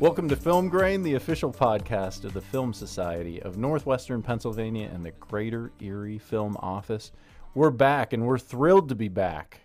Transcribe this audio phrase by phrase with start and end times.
[0.00, 5.04] Welcome to Film Grain, the official podcast of the Film Society of Northwestern Pennsylvania and
[5.04, 7.12] the Greater Erie Film Office.
[7.54, 9.60] We're back and we're thrilled to be back.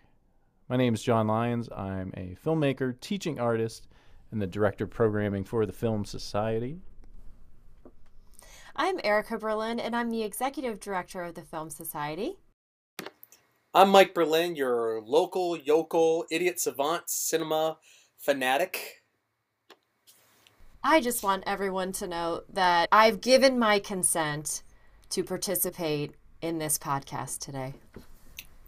[0.68, 1.70] My name is John Lyons.
[1.74, 3.88] I'm a filmmaker, teaching artist,
[4.30, 6.82] and the director of programming for the Film Society.
[8.76, 12.36] I'm Erica Berlin, and I'm the executive director of the Film Society.
[13.74, 17.78] I'm Mike Berlin, your local, yokel, idiot savant, cinema
[18.18, 19.05] fanatic.
[20.88, 24.62] I just want everyone to know that I've given my consent
[25.10, 26.14] to participate
[26.44, 27.74] in this podcast today.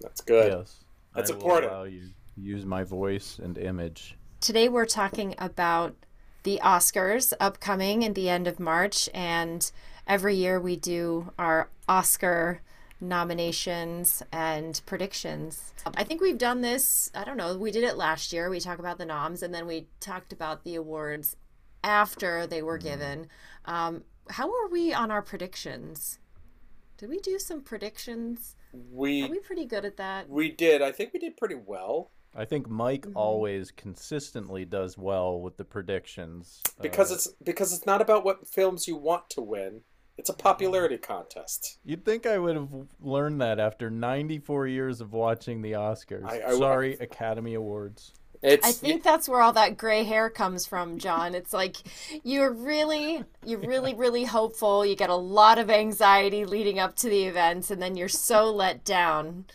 [0.01, 0.51] That's good.
[0.51, 0.83] Yes.
[1.13, 1.71] That's I will important.
[1.71, 4.17] allow you use my voice and image.
[4.41, 5.95] Today we're talking about
[6.41, 9.71] the Oscars upcoming at the end of March, and
[10.07, 12.61] every year we do our Oscar
[12.99, 15.71] nominations and predictions.
[15.95, 18.49] I think we've done this, I don't know, we did it last year.
[18.49, 21.35] We talked about the noms and then we talked about the awards
[21.83, 23.27] after they were given.
[23.65, 26.19] Um, how are we on our predictions?
[26.97, 28.55] Did we do some predictions?
[28.73, 30.29] We Are We we pretty good at that?
[30.29, 30.81] we did.
[30.81, 33.17] I think we did pretty well I think Mike Mm-hmm.
[33.17, 36.61] always consistently does well with the predictions.
[36.81, 39.81] because Uh, it's because it's not about what films you want to win.
[40.17, 41.79] It's a popularity contest.
[41.83, 42.69] You'd think I would have
[42.99, 46.25] learned that after 94 years of watching the Oscars.
[46.25, 48.13] I- I- Sorry, Academy Awards.
[48.41, 51.33] It's I think that's where all that gray hair comes from, John.
[51.33, 51.77] It's like
[52.23, 54.85] you're really, you're really, really hopeful.
[54.85, 58.53] You get a lot of anxiety leading up to the events, and then you're so
[58.53, 59.45] let down.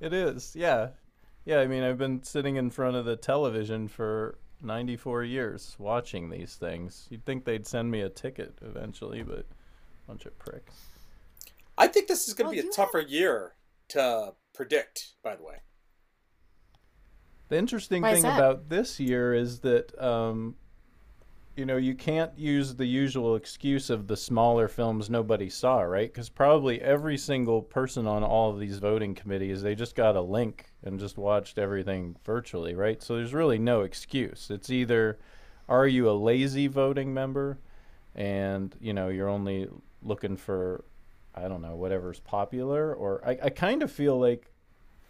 [0.00, 0.88] It is, yeah.
[1.44, 6.30] Yeah, I mean, I've been sitting in front of the television for 94 years watching
[6.30, 7.06] these things.
[7.10, 9.46] You'd think they'd send me a ticket eventually, but
[10.06, 10.74] bunch of pricks.
[11.76, 13.52] I think this is going Well, to be a tougher year
[13.88, 15.12] to predict.
[15.22, 15.56] By the way,
[17.54, 20.56] The interesting Why thing about this year is that, um,
[21.54, 26.12] you know, you can't use the usual excuse of the smaller films nobody saw, right?
[26.12, 30.20] Because probably every single person on all of these voting committees, they just got a
[30.20, 33.00] link and just watched everything virtually, right?
[33.00, 34.48] So there's really no excuse.
[34.50, 35.20] It's either
[35.68, 37.60] are you a lazy voting member
[38.16, 39.68] and, you know, you're only
[40.02, 40.82] looking for,
[41.36, 44.50] I don't know, whatever's popular, or I, I kind of feel like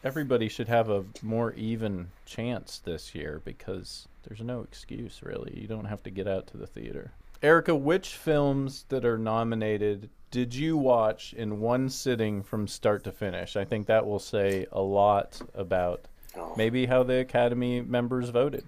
[0.04, 5.58] everybody should have a more even chance this year because there's no excuse really.
[5.60, 7.12] You don't have to get out to the theater.
[7.42, 13.12] Erica, which films that are nominated did you watch in one sitting from start to
[13.12, 13.54] finish?
[13.56, 16.52] I think that will say a lot about Oh.
[16.56, 18.64] maybe how the Academy members voted.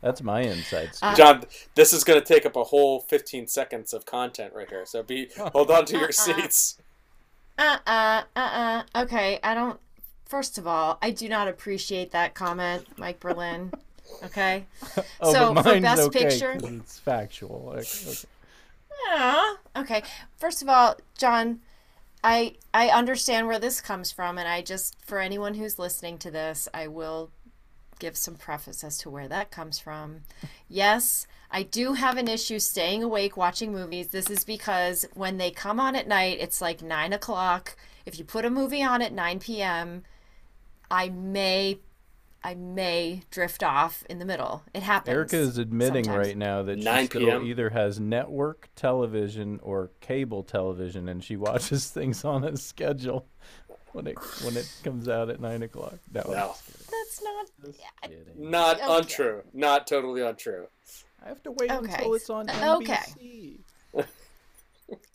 [0.00, 1.02] That's my insights.
[1.02, 1.42] Uh, John,
[1.74, 4.86] this is going to take up a whole 15 seconds of content right here.
[4.86, 6.12] So be hold on to your Uh-uh.
[6.12, 6.78] seats.
[7.58, 9.02] Uh uh uh uh.
[9.02, 9.80] Okay, I don't.
[10.34, 13.70] First of all, I do not appreciate that comment, Mike Berlin.
[14.24, 14.66] Okay.
[15.20, 17.72] oh, so for Best okay Picture- it's factual.
[17.78, 18.16] Okay.
[19.06, 19.54] Yeah.
[19.76, 20.02] Okay.
[20.36, 21.60] First of all, John,
[22.22, 26.30] I I understand where this comes from, and I just for anyone who's listening to
[26.30, 27.30] this, I will
[27.98, 30.22] give some preface as to where that comes from.
[30.68, 34.08] Yes, I do have an issue staying awake watching movies.
[34.08, 37.76] This is because when they come on at night, it's like nine o'clock.
[38.04, 40.02] If you put a movie on at nine p.m.,
[40.94, 41.80] I may.
[42.46, 44.62] I may drift off in the middle.
[44.74, 45.14] It happens.
[45.14, 46.26] Erica is admitting sometimes.
[46.28, 51.88] right now that she still either has network television or cable television, and she watches
[51.88, 53.26] things on a schedule
[53.92, 55.94] when it when it comes out at nine o'clock.
[56.12, 56.54] No, No.
[56.90, 57.46] That's not.
[57.64, 58.26] Just kidding.
[58.50, 58.96] Not Okay.
[58.98, 59.42] untrue.
[59.54, 60.66] Not totally untrue.
[61.24, 61.92] I have to wait Okay.
[61.94, 62.76] until it's on NBC.
[62.82, 63.56] okay.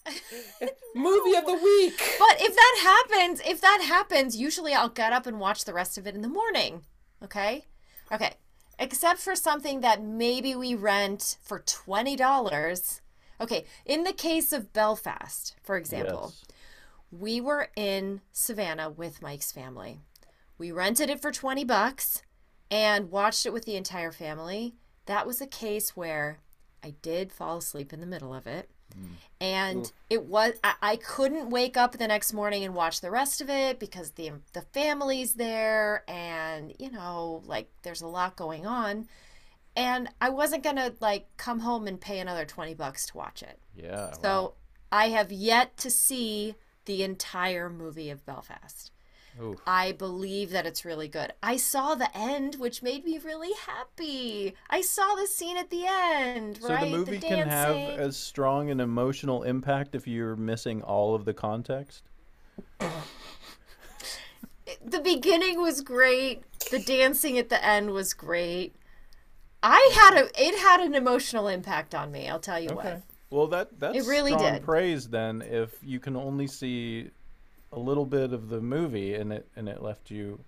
[0.95, 2.01] Movie of the week.
[2.19, 5.97] But if that happens, if that happens, usually I'll get up and watch the rest
[5.97, 6.81] of it in the morning.
[7.23, 7.65] Okay?
[8.11, 8.33] Okay.
[8.77, 13.01] Except for something that maybe we rent for $20.
[13.41, 16.45] Okay, in the case of Belfast, for example, Yes.
[17.11, 19.99] we were in Savannah with Mike's family.
[20.57, 22.21] We rented it for 20 bucks
[22.69, 24.75] and watched it with the entire family.
[25.05, 26.39] That was a case where
[26.83, 28.69] I did fall asleep in the middle of it.
[29.41, 33.39] And it was I, I couldn't wake up the next morning and watch the rest
[33.39, 38.65] of it because the the family's there and you know like there's a lot going
[38.65, 39.07] on
[39.75, 43.41] and I wasn't going to like come home and pay another 20 bucks to watch
[43.41, 43.59] it.
[43.75, 44.11] Yeah.
[44.11, 44.53] So wow.
[44.91, 48.91] I have yet to see the entire movie of Belfast.
[49.41, 49.59] Oof.
[49.67, 51.33] I believe that it's really good.
[51.43, 54.55] I saw the end, which made me really happy.
[54.69, 56.79] I saw the scene at the end, So right?
[56.79, 61.33] the movie can have as strong an emotional impact if you're missing all of the
[61.33, 62.03] context.
[64.85, 66.43] the beginning was great.
[66.69, 68.75] The dancing at the end was great.
[69.63, 72.29] I had a it had an emotional impact on me.
[72.29, 72.73] I'll tell you Okay.
[72.75, 73.03] what.
[73.29, 74.59] Well, that that's really strong did.
[74.59, 75.41] praise then.
[75.41, 77.09] If you can only see
[77.71, 80.39] a little bit of the movie and it and it left you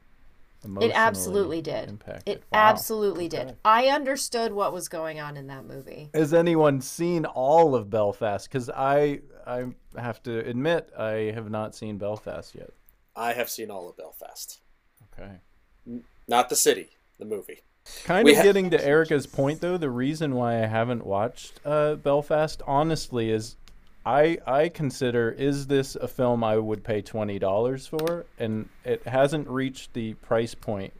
[0.63, 1.89] emotionally It absolutely did.
[1.89, 2.37] impacted.
[2.37, 2.59] It Wow.
[2.69, 3.45] absolutely Okay.
[3.45, 3.57] did.
[3.65, 6.09] I understood what was going on in that movie.
[6.13, 8.47] Has anyone seen all of Belfast?
[8.49, 9.65] Because I I
[9.97, 12.71] have to admit I have not seen Belfast yet.
[13.15, 14.59] I have seen all of Belfast.
[15.17, 15.39] Okay.
[16.27, 17.61] Not the city, the movie.
[18.03, 21.59] Kind We of ha- getting to Erica's point though, the reason why I haven't watched
[21.65, 23.55] uh, Belfast honestly is
[24.05, 29.05] I I consider is this a film I would pay twenty dollars for, and it
[29.05, 30.93] hasn't reached the price point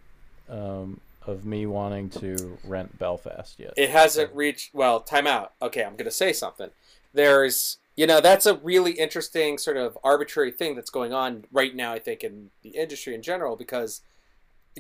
[0.50, 3.74] um, of me wanting to rent Belfast yet.
[3.77, 5.53] It hasn't reached well, time out.
[5.62, 6.69] Okay, I'm gonna say something.
[7.13, 11.75] There's you know, that's a really interesting sort of arbitrary thing that's going on right
[11.75, 14.01] now, I think, in the industry in general, because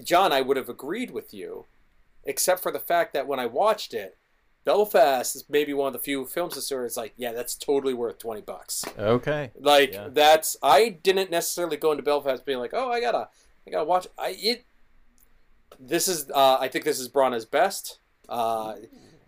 [0.03, 1.65] John, I would have agreed with you,
[2.23, 4.17] except for the fact that when I watched it,
[4.63, 6.85] Belfast is maybe one of the few films this year.
[6.85, 8.85] It's like, yeah, that's totally worth twenty bucks.
[8.97, 9.51] okay.
[9.59, 10.09] Like Yeah.
[10.11, 13.29] that's I didn't necessarily go into Belfast being like, oh, I gotta,
[13.67, 14.07] I gotta watch.
[14.17, 14.65] I it.
[15.79, 17.97] This is, uh, I think this is Branagh's best,
[18.29, 18.75] uh,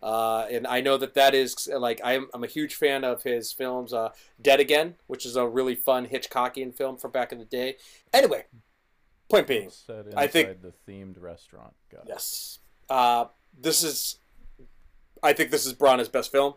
[0.04, 3.52] uh, and I know that that is like I'm, I'm a huge fan of his
[3.52, 3.92] films.
[3.94, 4.10] Uh,
[4.40, 7.78] Dead Again, which is a really fun Hitchcockian film from back in the day.
[8.14, 8.44] Anyway,
[9.30, 9.72] point being,
[10.16, 11.74] I think- the themed restaurant.
[11.92, 12.04] Got.
[12.08, 12.60] Yes.
[12.90, 13.26] Uh,
[13.60, 14.20] this is,
[15.24, 16.56] I think this is Branagh's best film,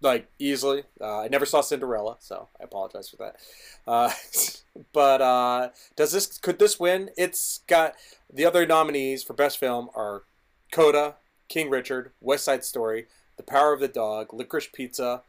[0.00, 0.82] like easily.
[1.00, 3.36] Uh, I never saw Cinderella, so I apologize for that.
[3.86, 4.10] Uh,
[4.92, 7.10] but uh, does this could this win?
[7.16, 7.94] It's got
[8.32, 10.24] the other nominees for best film are
[10.72, 11.14] Coda,
[11.48, 15.22] King Richard, West Side Story, The Power of the Dog, Licorice Pizza,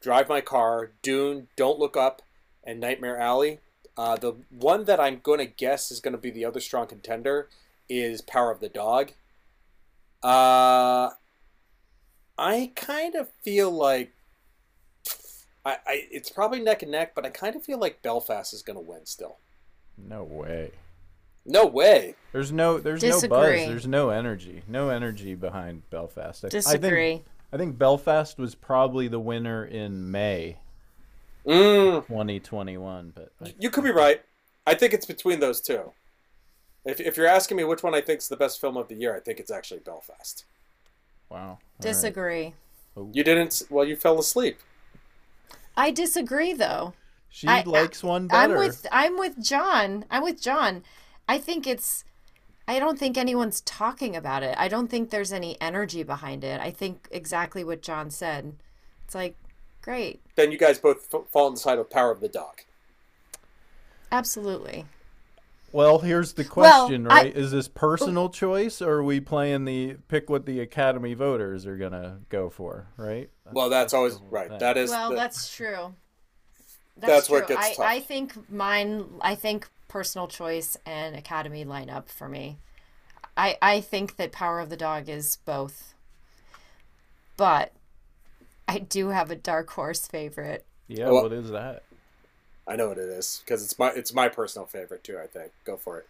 [0.00, 2.22] Drive My Car, Dune, Don't Look Up,
[2.64, 3.60] and Nightmare Alley.
[3.96, 6.88] Uh, the one that I'm going to guess is going to be the other strong
[6.88, 7.48] contender
[7.88, 9.12] is Power of the Dog.
[10.22, 11.10] Uh,
[12.38, 14.12] I kind of feel like
[15.64, 18.62] I, I it's probably neck and neck, but I kind of feel like Belfast is
[18.62, 19.36] going to win still.
[19.96, 20.72] No way.
[21.46, 22.14] No way.
[22.32, 23.66] There's no there's no buzz.
[23.66, 24.62] There's no energy.
[24.66, 26.44] No energy behind Belfast.
[26.44, 27.22] I- I think Disagree.
[27.52, 30.56] I think Belfast was probably the winner in May
[31.46, 34.22] Mm, 2021, but I, you could be right.
[34.66, 35.92] I think it's between those two.
[36.86, 38.94] If, if you're asking me which one I think is the best film of the
[38.94, 40.44] year, I think it's actually Belfast.
[41.30, 41.38] Wow.
[41.38, 41.58] All right.
[41.80, 42.54] Disagree.
[43.12, 43.62] You didn't.
[43.70, 44.58] Well, you fell asleep.
[45.76, 46.94] I disagree though.
[47.28, 48.52] She I- likes one better.
[48.54, 50.04] I'm with I'm with John.
[50.10, 50.84] I'm with John.
[51.28, 52.04] I think it's
[52.68, 54.54] I don't think anyone's talking about it.
[54.56, 56.60] I don't think there's any energy behind it.
[56.60, 58.54] I think exactly what John said.
[59.04, 59.36] It's like
[59.82, 60.20] great.
[60.36, 62.62] Then you guys both f- fall on the side of Power of the Dog.
[64.12, 64.86] Absolutely.
[65.74, 67.36] Well, here's the Well, question, I- right?
[67.36, 71.76] Is this personal choice or are we playing the pick what the Academy voters are
[71.76, 73.28] going to go for, right?
[73.50, 74.48] Well, that's always right.
[74.48, 74.60] thing.
[74.60, 74.90] That is.
[74.90, 75.94] Well, the- that's true.
[76.96, 77.86] That's where it gets I, tough.
[77.86, 82.58] I think mine I think personal choice and academy line up for me.
[83.36, 85.94] I I think that Power of the Dog is both.
[87.36, 87.72] But
[88.68, 90.64] I do have a dark horse favorite.
[90.86, 91.82] Yeah, Well- what is that?
[92.66, 95.18] I know what it is because it's my it's my personal favorite too.
[95.22, 95.52] I think.
[95.64, 96.06] Go for it.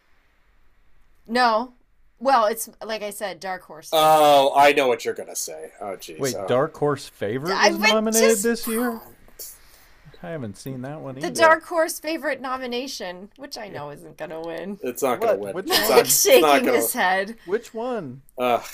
[1.27, 1.73] No.
[2.21, 3.91] Well, it's like I said, dark horse.
[3.93, 5.73] Oh, I know what you're gonna say.
[5.81, 6.19] Oh, jeez.
[6.21, 6.47] Wait, oh.
[6.47, 9.01] Dark Horse favorite I was nominated just- this year?
[10.23, 11.29] I haven't seen that one either.
[11.29, 14.79] the dark horse favorite nomination, which I know isn't gonna win.
[14.83, 15.41] It's not gonna What?
[15.41, 15.55] win.
[15.57, 15.89] Which It's one?
[15.91, 16.73] not, Nick's not shaking gonna.
[16.79, 17.37] his head.
[17.45, 18.23] Which one?
[18.39, 18.65] Ugh.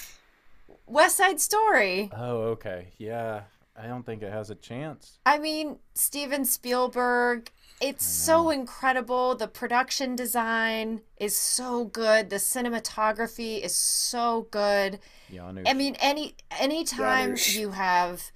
[0.87, 2.09] West Side Story.
[2.17, 2.89] Oh, okay.
[2.99, 3.43] Yeah.
[3.77, 5.19] I don't think it has a chance.
[5.25, 7.51] I mean, Steven Spielberg,
[7.81, 9.35] it's so incredible.
[9.35, 12.29] The production design is so good.
[12.29, 14.99] The cinematography is so good.
[15.33, 15.65] Janusz.
[15.67, 17.57] I mean, any anytime Janusz.
[17.57, 18.33] you have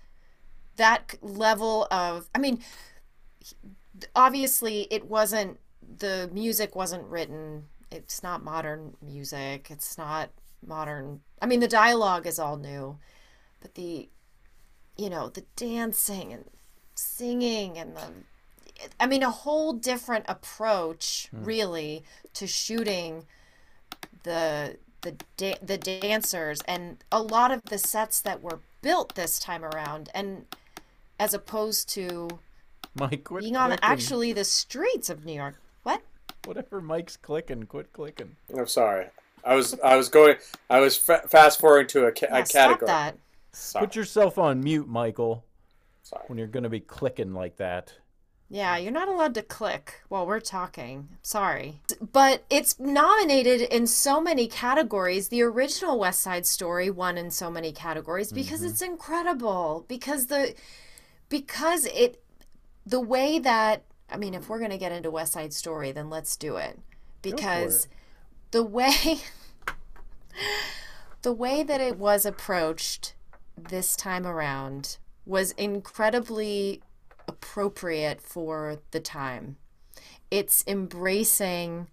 [0.77, 2.61] that level of I mean,
[4.17, 5.59] obviously it wasn't
[5.99, 7.65] the music wasn't written.
[7.91, 9.69] It's not modern music.
[9.71, 10.31] It's not
[10.67, 11.21] modern.
[11.43, 12.99] I mean, the dialogue is all new,
[13.61, 14.09] but the
[14.97, 16.45] you know, the dancing and
[16.95, 18.11] singing and the
[18.99, 21.45] I mean, a whole different approach hmm.
[21.45, 23.27] really to shooting
[24.23, 29.39] the the da- the dancers and a lot of the sets that were built this
[29.39, 30.47] time around and
[31.21, 32.41] as opposed to
[32.95, 33.85] Mike, quit being on clicking.
[33.85, 35.61] actually the streets of New York.
[35.83, 36.03] What?
[36.45, 38.37] Whatever Mike's clicking, quit clicking.
[38.57, 39.07] I'm sorry.
[39.45, 40.37] I was I was going.
[40.71, 42.87] I was fa- fast forwarding to a, ca- Yeah, a stop category.
[42.87, 43.19] that.
[43.55, 43.87] Sorry.
[43.87, 45.45] Put yourself on mute, Michael,
[46.03, 46.25] sorry.
[46.27, 47.95] when you're going to be clicking like that.
[48.51, 51.09] Yeah, you're not allowed to click while we're talking.
[51.23, 51.81] Sorry.
[52.13, 55.29] But it's nominated in so many categories.
[55.29, 58.69] The original West Side Story won in so many categories because Mm-hmm.
[58.69, 59.85] it's incredible.
[59.89, 60.55] Because the
[61.31, 62.23] because it
[62.87, 66.11] the way that I mean, if we're going to get into West Side Story, then
[66.11, 66.79] let's do it.
[67.23, 67.91] Because it.
[68.51, 69.21] the way
[71.23, 73.15] the way that it was approached
[73.57, 76.83] this time around was incredibly
[77.27, 79.57] appropriate for the time.
[80.31, 81.89] It's embracing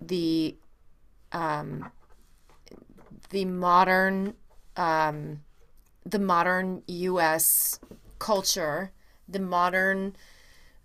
[0.00, 0.56] the
[1.32, 1.90] um,
[3.30, 4.34] the modern
[4.76, 5.40] um,
[6.04, 7.80] the modern U.S.
[8.18, 8.92] culture,
[9.28, 10.16] the modern.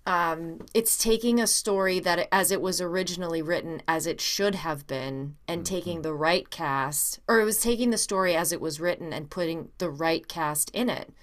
[0.06, 4.88] Um, it's taking a story that, as it was originally written, as it should have
[4.88, 5.76] been, and mm-hmm.
[5.76, 9.30] taking the right cast, or it was taking the story as it was written and
[9.30, 11.14] putting the right cast in it,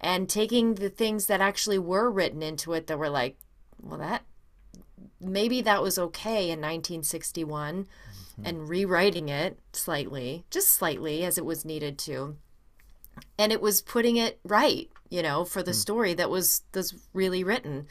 [0.00, 3.36] and taking the things that actually were written into it that were like,
[3.80, 4.24] well, that
[5.20, 8.46] maybe that was okay in 1961 mm-hmm.
[8.46, 12.36] and rewriting it slightly, just slightly as it was needed to.
[13.38, 15.76] And it was putting it right, you know, for the mm.
[15.76, 17.86] story that was was really written.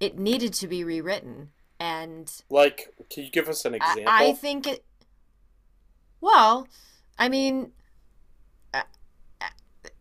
[0.00, 1.50] It needed to be rewritten.
[1.78, 4.04] And Like, can you give us an example?
[4.06, 4.84] I think it
[6.20, 6.66] well,
[7.18, 7.72] I mean,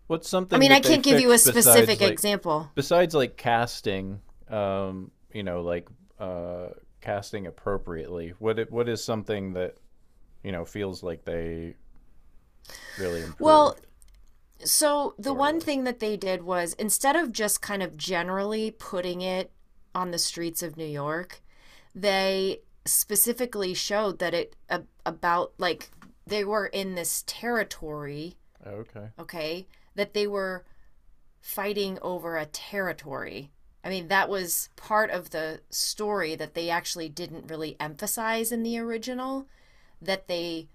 [0.07, 0.55] What's something?
[0.55, 2.69] I mean, I can't give you a fixed besides, specific like- example.
[2.75, 5.87] Besides, like casting, um, you know, like
[6.19, 6.67] uh,
[7.01, 8.33] casting appropriately.
[8.37, 9.77] What it, what is something that
[10.43, 11.75] you know feels like they
[12.99, 13.39] really improved?
[13.39, 13.77] Well,
[14.63, 15.63] So the Sort one of.
[15.63, 19.51] thing that they did was instead of just kind of generally putting it
[19.95, 21.41] on the streets of New York,
[21.95, 25.89] they specifically showed that it a, about like
[26.27, 28.35] they were in this territory,
[28.65, 29.07] oh, okay.
[29.17, 30.65] okay, that they were
[31.39, 33.51] fighting over a territory.
[33.83, 38.63] I mean, that was part of the story that they actually didn't really emphasize in
[38.63, 39.47] the original,
[40.01, 40.67] that they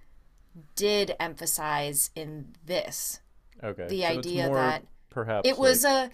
[0.77, 3.21] did emphasize in this.
[3.63, 3.89] Okay.
[3.89, 6.11] The so idea that perhaps It was a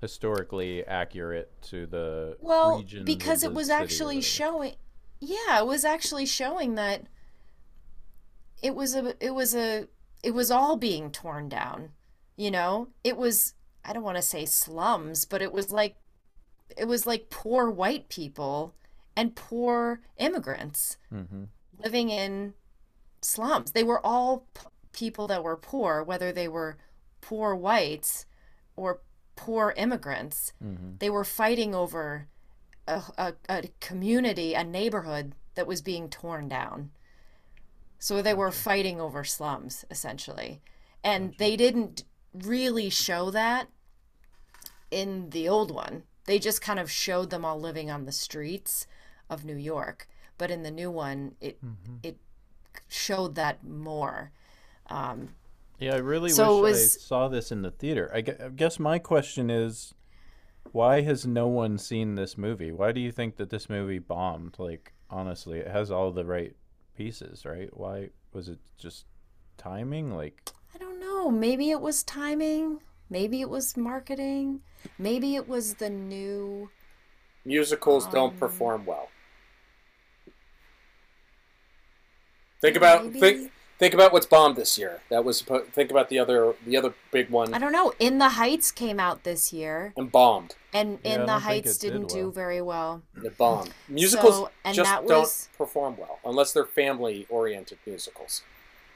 [0.00, 4.74] historically accurate to the well because it was actually showing
[5.20, 7.06] yeah, it was actually showing that
[8.62, 9.88] it was a it was a
[10.22, 11.90] it was all being torn down.
[12.36, 12.88] You know?
[13.02, 15.96] It was I don't want to say slums, but it was like
[16.76, 18.74] it was like poor white people
[19.16, 21.48] and poor immigrants Mhm.
[21.82, 22.54] living in
[23.22, 23.72] slums.
[23.72, 26.76] They were all p- people that were poor, whether they were
[27.20, 28.26] poor whites
[28.76, 29.00] or
[29.38, 30.52] poor immigrants.
[30.62, 30.98] Mhm.
[30.98, 32.26] They were fighting over
[32.88, 36.90] a, a, a community, a neighborhood that was being torn down.
[38.00, 40.60] So they were fighting over slums, essentially.
[41.04, 42.02] And they didn't
[42.34, 43.68] really show that
[44.90, 46.02] in the old one.
[46.26, 48.86] They just kind of showed them all living on the streets
[49.30, 50.08] of New York.
[50.36, 51.58] But in the new one, it
[52.02, 52.16] it
[52.88, 54.32] showed that more.
[54.88, 55.34] Um,
[55.78, 58.10] Yeah, I really So wish was- I saw this in the theater.
[58.12, 59.94] I guess my question is,
[60.72, 62.72] why has no one seen this movie?
[62.72, 64.56] Why do you think that this movie bombed?
[64.58, 66.54] Like, honestly, it has all the right
[66.96, 67.74] pieces, right?
[67.76, 69.06] Why was it just
[69.56, 70.12] timing?
[70.14, 71.30] Like, I don't know.
[71.30, 72.80] Maybe it was timing.
[73.08, 74.60] Maybe it was marketing.
[74.98, 76.70] Maybe it was the new.
[77.44, 79.08] Musicals don't Um, perform well.
[82.60, 85.00] Think about Maybe- think think about what's bombed this year.
[85.10, 87.54] That was suppo- think about the other the other big one.
[87.54, 87.92] I don't know.
[87.98, 90.54] In the Heights came out this year, and bombed.
[90.72, 93.02] and Yeah, In the Heights it did didn't do very well.
[93.24, 93.70] It bombed.
[93.88, 98.42] Musicals So, and just that don't was- perform well unless they're family oriented musicals.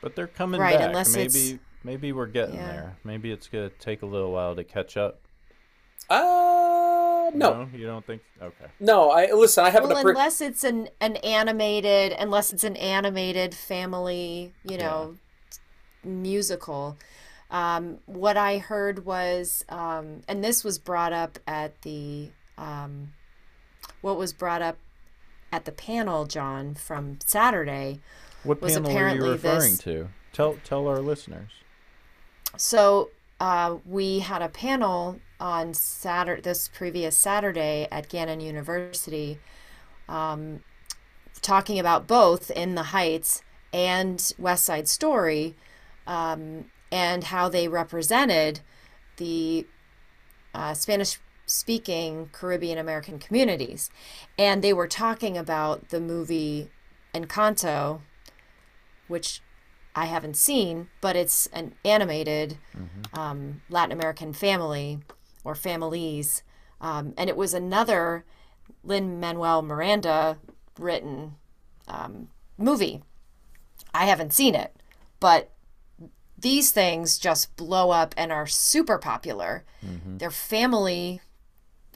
[0.00, 0.88] but they're coming Right, back.
[0.88, 2.66] unless it's- maybe, maybe we're getting Yeah.
[2.72, 2.96] there.
[3.04, 5.20] Maybe it's gonna take a little while to catch up.
[6.10, 6.71] Uh
[7.34, 7.68] no.
[7.74, 8.22] you don't think?
[8.40, 8.66] Okay.
[8.80, 12.76] No, I listen, I have Well, appre- unless it's an an animated, unless it's an
[12.76, 15.16] animated family, you know,
[16.04, 16.96] musical.
[17.50, 23.12] Um, what I heard was, um, and this was brought up at the, um,
[24.00, 24.78] what was brought up
[25.52, 28.00] at the panel, John, from Saturday.
[28.42, 30.08] What Was panel are you apparently referring this- to?
[30.32, 31.50] Tell tell our listeners.
[32.56, 39.40] So uh, we had a panel on Saturday, this previous Saturday at Gannon University,
[40.08, 40.62] um,
[41.42, 45.56] talking about both In the Heights and West Side Story,
[46.06, 48.60] um, and how they represented
[49.16, 49.66] the
[50.54, 53.90] uh, Spanish-speaking Caribbean American communities,
[54.38, 56.70] and they were talking about the movie
[57.12, 58.02] Encanto,
[59.08, 59.42] which
[59.96, 62.58] I haven't seen, but it's an animated
[63.12, 65.00] um, Latin American family
[65.44, 66.42] or families
[66.80, 68.24] Um, and it was another
[68.82, 70.38] Lin Manuel Miranda
[70.78, 71.36] written
[71.86, 73.02] um, movie.
[73.94, 74.74] I haven't seen it,
[75.20, 75.52] but
[76.36, 79.64] these things just blow up and are super popular.
[79.86, 80.18] Mm-hmm.
[80.18, 81.20] They're family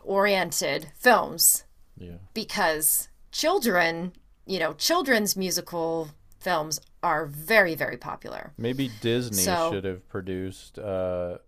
[0.05, 1.65] oriented films
[1.99, 2.19] Yeah.
[2.35, 4.13] because children,
[4.47, 8.53] you know, children's musical films are very, very popular.
[8.57, 11.39] Maybe Disney So- should have produced uh,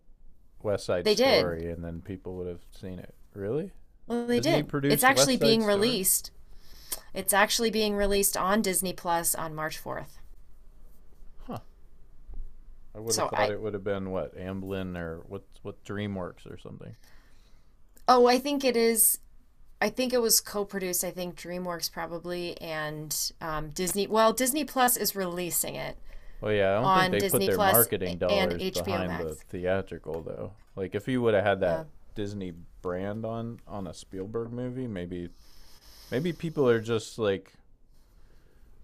[0.62, 1.40] West Side They did.
[1.40, 3.14] Story, and then people would have seen it.
[3.34, 3.72] Really?
[4.06, 4.84] Well, they Disney did.
[4.92, 5.74] It's actually being Story?
[5.74, 6.30] released.
[7.14, 10.18] It's actually being released on Disney Plus on March 4th.
[11.46, 11.58] Huh.
[12.94, 15.82] I would have So thought I- it would have been what Amblin or what what
[15.84, 16.96] DreamWorks or something.
[18.06, 19.18] Oh, I think it is.
[19.80, 21.04] I think it was co-produced.
[21.04, 24.06] I think DreamWorks probably and um, Disney.
[24.06, 25.98] Well, Disney Plus is releasing it.
[26.40, 29.34] Well, yeah, I don't think they Disney put their Plus marketing dollars HBO behind the
[29.34, 30.52] theatrical though.
[30.76, 31.84] Like if you would have had that Yeah.
[32.14, 32.52] Disney
[32.82, 35.30] brand on on a Spielberg movie, maybe
[36.10, 37.52] maybe people are just like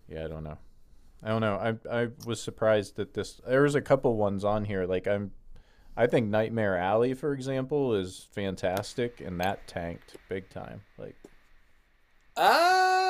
[0.08, 0.58] yeah, I don't know.
[1.22, 1.78] I don't know.
[1.90, 5.30] I I was surprised that this there was a couple ones on here like I'm
[5.96, 10.82] I think Nightmare Alley for example is fantastic and that tanked big time.
[10.98, 11.14] Like
[12.36, 13.03] Uh,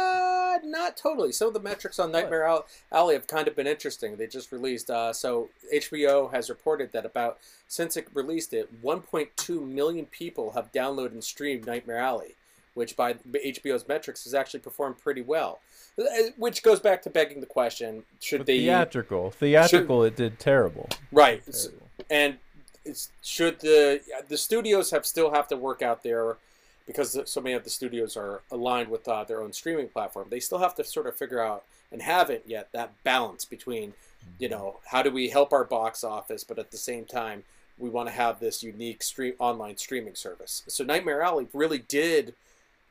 [0.70, 1.32] not totally.
[1.32, 4.16] Some of the metrics on Nightmare Al- Alley have kind of been interesting.
[4.16, 4.90] They just released.
[4.90, 10.72] Uh, so HBO has reported that about since it released it, 1.2 million people have
[10.72, 12.34] downloaded and streamed Nightmare Alley,
[12.74, 15.60] which by HBO's metrics has actually performed pretty well.
[15.98, 16.04] Uh,
[16.36, 19.30] Which goes back to begging the question: Should they theatrical.
[19.30, 20.88] Theatrical it did terrible.
[21.12, 21.42] right?
[21.44, 21.86] Terrible.
[22.10, 22.38] and
[22.84, 26.36] it's, should the the studios have still have to work out their
[26.86, 30.40] because so many of the studios are aligned with uh, their own streaming platform they
[30.40, 33.94] still have to sort of figure out and haven't yet that balance between
[34.38, 37.44] you know how do we help our box office but at the same time
[37.78, 40.62] we want to have this unique stream online streaming service.
[40.68, 42.34] So nightmare alley really did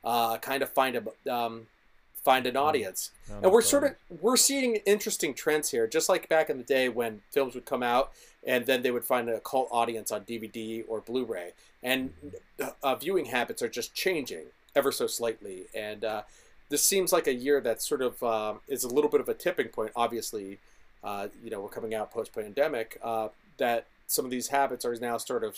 [0.02, 1.66] uh, kind of find a um,
[2.24, 3.10] find an audience.
[3.28, 6.64] No, and we're sort of we're seeing interesting trends here just like back in the
[6.64, 8.12] day when films would come out
[8.46, 11.52] and then they would find a cult audience on dvd or blu-ray.
[11.82, 12.12] And
[12.82, 15.66] uh, viewing habits are just changing ever so slightly.
[15.74, 16.22] And uh,
[16.70, 19.34] this seems like a year that sort of uh, is a little bit of a
[19.34, 20.58] tipping point obviously
[21.02, 25.16] uh, you know we're coming out post-pandemic uh, that some of these habits are now
[25.18, 25.56] sort of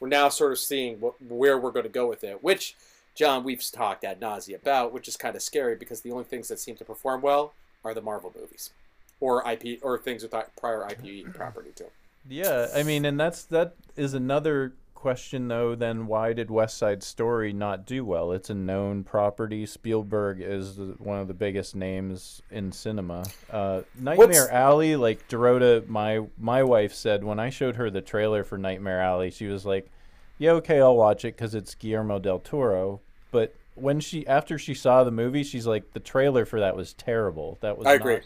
[0.00, 2.74] we're now sort of seeing what, where we're going to go with it which
[3.18, 6.46] John, we've talked ad nausea about, which is kind of scary because the only things
[6.46, 7.52] that seem to perform well
[7.84, 8.70] are the Marvel movies,
[9.18, 11.92] or IP, or things with prior IP property to them.
[12.28, 15.74] Yeah, I mean, and that's that is another question though.
[15.74, 18.30] Then why did West Side Story not do well?
[18.30, 19.66] It's a known property.
[19.66, 23.24] Spielberg is the, one of the biggest names in cinema.
[23.50, 28.44] Uh, Nightmare Alley, like Dorota, my my wife said when I showed her the trailer
[28.44, 29.90] for Nightmare Alley, she was like,
[30.38, 34.74] "Yeah, okay, I'll watch it because it's Guillermo del Toro." But when she after she
[34.74, 37.58] saw the movie, she's like, "The trailer for that was terrible.
[37.60, 38.20] That was I agree.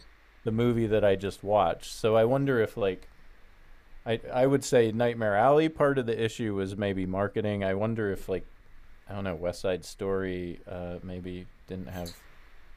[0.44, 3.08] the movie that I just watched." So I wonder if like
[4.06, 7.64] I I would say Nightmare Alley part of the issue was maybe marketing.
[7.64, 8.46] I wonder if like
[9.08, 12.12] I don't know West Side Story uh, maybe didn't have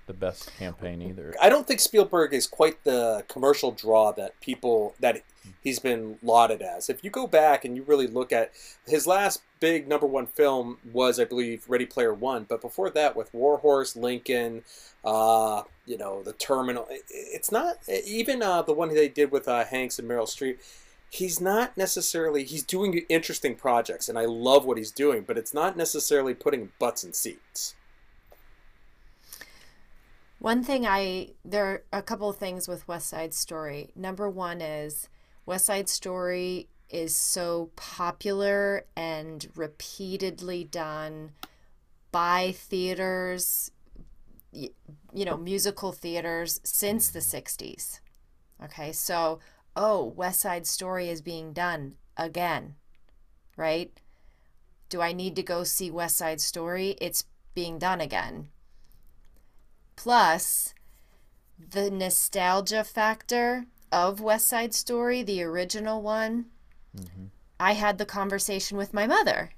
[0.08, 1.34] the best campaign either.
[1.42, 5.22] I don't think Spielberg is quite the commercial draw that people that
[5.62, 6.90] he's been lauded as.
[6.90, 8.52] If you go back and you really look at
[8.88, 12.46] his last big number one film was, I believe, Ready Player One.
[12.48, 14.64] But before that, with Warhorse, Lincoln,
[15.04, 19.48] uh, you know, The Terminal, it- it's not even uh, the one they did with
[19.48, 20.58] uh, Hanks and Meryl Streep.
[21.10, 25.54] He's not necessarily he's doing interesting projects, and I love what he's doing, but it's
[25.54, 27.76] not necessarily putting butts in seats.
[30.40, 33.92] One thing I there are a couple of things with West Side Story.
[33.96, 35.10] Number one is
[35.46, 41.32] West Side Story is so popular and repeatedly done
[42.12, 43.72] by theaters,
[44.52, 44.70] you
[45.14, 48.00] know, musical theaters since the 60s.
[48.64, 49.40] Okay, so
[49.76, 52.76] oh, West Side Story is being done again,
[53.58, 53.92] right?
[54.90, 56.96] Do I need to go see West Side Story?
[57.02, 58.50] It's being done again
[59.96, 60.74] plus
[61.58, 66.46] the nostalgia factor of West Side Story, the original one.
[67.60, 69.52] I had the conversation with my mother.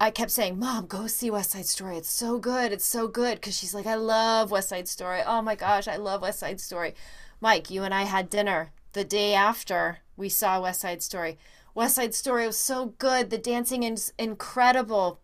[0.00, 1.96] I kept saying, Mom, go see West Side Story.
[1.96, 2.72] It's so good.
[2.72, 3.36] It's so good.
[3.36, 5.20] Because she's like, I love West Side Story.
[5.26, 6.94] Oh my gosh, I love West Side Story.
[7.40, 11.38] Mike, you and I had dinner the day after we saw West Side Story.
[11.74, 13.30] West Side Story was so good.
[13.30, 15.20] The dancing is incredible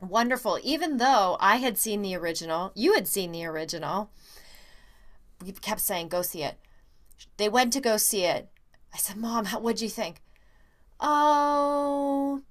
[0.00, 0.58] wonderful.
[0.62, 4.10] Even though I had seen the original, you had seen the original,
[5.44, 6.58] we kept saying, go see it.
[7.36, 8.48] They went to go see it.
[8.94, 10.22] I said, Mom, how, what'd you think?
[11.00, 12.42] Oh,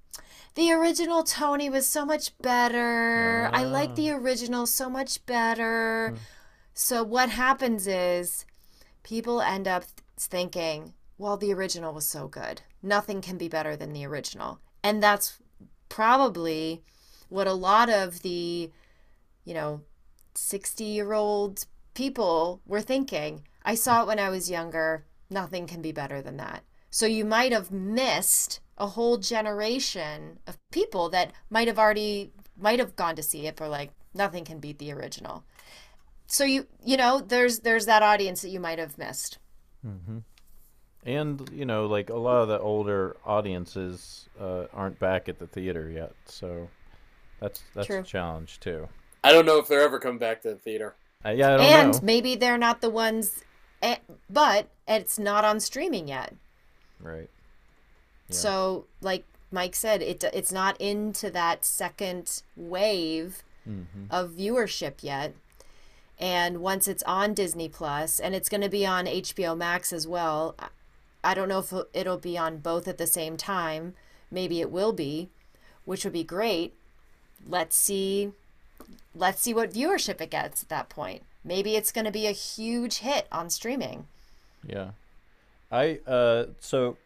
[0.54, 3.50] the original Tony was so much better.
[3.52, 3.94] I like Ah.
[3.94, 6.10] the original so much better.
[6.10, 6.16] Hmm.
[6.74, 8.44] So what happens is
[9.02, 9.84] people end up
[10.18, 12.62] thinking, well, the original was so good.
[12.82, 14.60] Nothing can be better than the original.
[14.82, 15.38] And that's
[15.88, 16.82] probably
[17.28, 18.70] what a lot of the,
[19.44, 19.82] you know,
[20.34, 23.42] 60 year old people were thinking.
[23.64, 25.04] I saw it when I was younger.
[25.30, 26.62] Nothing can be better than that.
[26.90, 32.78] So you might have missed a whole generation of people that might have already might
[32.78, 35.44] have gone to see it for like nothing can beat the original.
[36.26, 39.38] So you you know there's there's that audience that you might have missed.
[39.82, 40.18] hmm
[41.04, 45.46] And you know, like a lot of the older audiences uh, aren't back at the
[45.46, 46.68] theater yet, so
[47.40, 48.00] that's that's True.
[48.00, 48.88] a challenge too.
[49.24, 50.94] I don't know if they're ever coming back to the theater.
[51.24, 52.00] Uh, yeah, I don't and know.
[52.02, 53.42] maybe they're not the ones
[53.82, 53.96] eh,
[54.30, 56.34] but it's not on streaming yet.
[57.00, 57.28] Right.
[58.28, 58.36] Yeah.
[58.36, 65.34] So like Mike said it it's not into that second wave hmm of viewership yet.
[66.18, 70.06] And once it's on Disney Plus and it's going to be on HBO Max as
[70.06, 70.68] well, I-
[71.24, 73.94] I don't know if it'll be on both at the same time.
[74.30, 75.28] Maybe it will be,
[75.84, 76.74] which would be great.
[77.48, 78.32] Let's see
[79.18, 81.22] let's see what viewership it gets at that point.
[81.44, 84.06] Maybe it's going to be a huge hit on streaming.
[84.66, 84.90] Yeah.
[85.70, 86.96] I uh so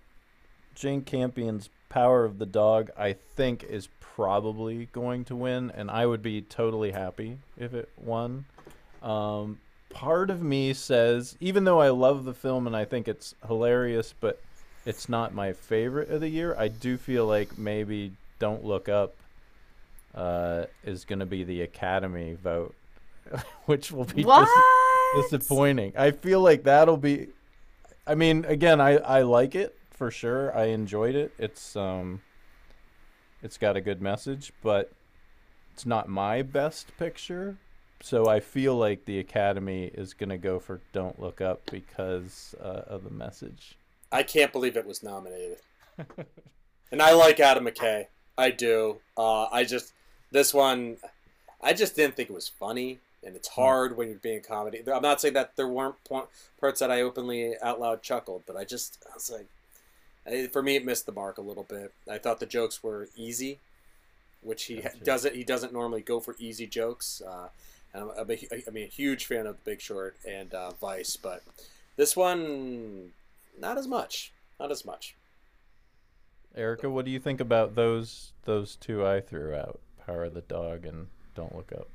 [0.75, 6.07] Jane Campion's Power of the Dog I think is probably going to win and I
[6.07, 8.45] would be totally happy if it won.
[9.03, 13.35] Um part of me says even though I love the film and I think it's
[13.47, 14.41] hilarious but
[14.87, 19.15] it's not my favorite of the year, I do feel like maybe Don't Look Up
[20.15, 22.75] uh is going to be the Academy vote
[23.67, 25.93] which will be dis- disappointing.
[25.97, 27.29] I feel like that'll be.
[28.07, 30.57] I mean, again, I I like it for sure.
[30.57, 31.33] I enjoyed it.
[31.39, 32.23] It's um.
[33.43, 34.93] It's got a good message, but
[35.73, 37.57] it's not my best picture.
[38.03, 42.83] So I feel like the Academy is gonna go for "Don't Look Up" because uh,
[42.87, 43.77] of the message.
[44.13, 45.59] I can't believe it was nominated.
[46.91, 48.07] and I like Adam McKay.
[48.37, 49.01] I do.
[49.17, 49.93] Uh, I just
[50.31, 50.97] this one,
[51.63, 54.83] I just didn't think it was funny, and it's hard when you're being comedy.
[54.93, 58.57] I'm not saying that there weren't po- parts that I openly out loud chuckled, but
[58.57, 59.47] I just I was like,
[60.27, 61.93] I, for me, it missed the mark a little bit.
[62.11, 63.59] I thought the jokes were easy,
[64.43, 64.97] which he Gotcha.
[65.05, 65.35] doesn't.
[65.35, 67.23] He doesn't normally go for easy jokes.
[67.27, 67.49] Uh,
[67.93, 70.71] and I'm, I'm a, I mean, a huge fan of The Big Short and uh,
[70.81, 71.43] Vice, but
[71.97, 73.11] this one,
[73.59, 74.33] not as much.
[74.59, 75.17] Not as much.
[76.55, 79.81] Erica, what do you think about those those two I threw out?
[80.11, 81.89] Power of the Dog and Don't Look Up.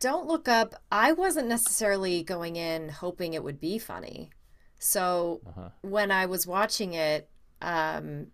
[0.00, 4.30] Don't Look Up, I wasn't necessarily going in hoping it would be funny.
[4.78, 5.68] So Uh-huh.
[5.82, 7.28] when I was watching it,
[7.60, 8.28] um,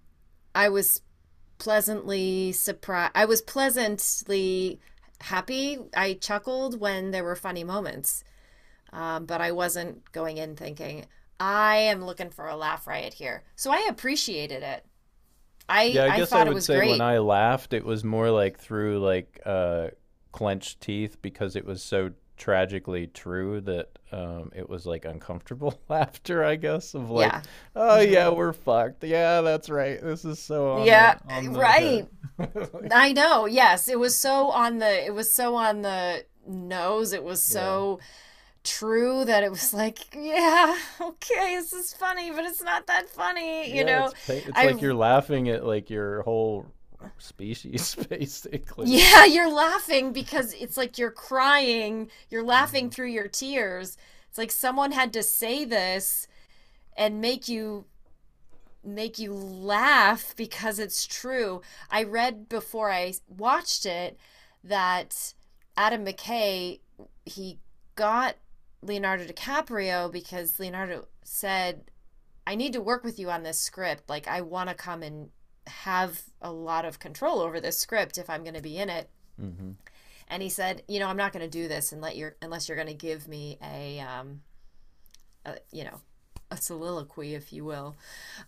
[0.54, 1.02] I was
[1.58, 3.12] pleasantly surprised.
[3.16, 4.78] I was pleasantly
[5.20, 5.78] happy.
[5.94, 8.22] I chuckled when there were funny moments,
[8.92, 11.06] um, but I wasn't going in thinking,
[11.40, 13.42] I am looking for a laugh riot here.
[13.56, 14.86] So I appreciated it.
[15.70, 16.90] I, Yeah, I I guess thought I it would was say great.
[16.90, 19.88] when I laughed, it was more like through like uh,
[20.32, 26.42] clenched teeth because it was so tragically true that um, it was like uncomfortable laughter.
[26.44, 27.42] I guess of like, yeah.
[27.76, 29.04] oh yeah, we're fucked.
[29.04, 30.00] Yeah, that's right.
[30.02, 32.08] This is so on the- Yeah, on the right.
[32.38, 32.90] head.
[32.92, 33.46] I know.
[33.46, 37.12] Yes, it was so on the it was so on the nose.
[37.12, 38.00] It was so
[38.64, 43.68] true that it was like, yeah, okay, this is funny, but it's not that funny,
[43.68, 44.06] you Yeah, know.
[44.06, 46.66] it's, it's like you're laughing at like your whole
[47.18, 48.90] species, basically.
[48.90, 52.92] Yeah, you're laughing because it's like you're crying, you're laughing mm-hmm.
[52.92, 53.96] through your tears.
[54.28, 56.28] It's like someone had to say this
[56.96, 57.86] and make you
[58.82, 61.60] make you laugh because it's true.
[61.90, 64.18] I read before I watched it
[64.64, 65.34] that
[65.76, 66.80] Adam McKay
[67.26, 67.58] he
[67.94, 68.36] got
[68.82, 71.90] Leonardo DiCaprio because Leonardo said
[72.46, 74.08] I need to work with you on this script.
[74.08, 75.30] Like I want to come and
[75.66, 79.08] have a lot of control over this script if I'm going to be in it.
[79.38, 79.72] hmm
[80.28, 82.76] And he said, you know, I'm not going to do this unless you're unless you're
[82.76, 84.40] going to give me a, um,
[85.44, 86.00] a, you know,
[86.50, 87.96] a soliloquy, if you will.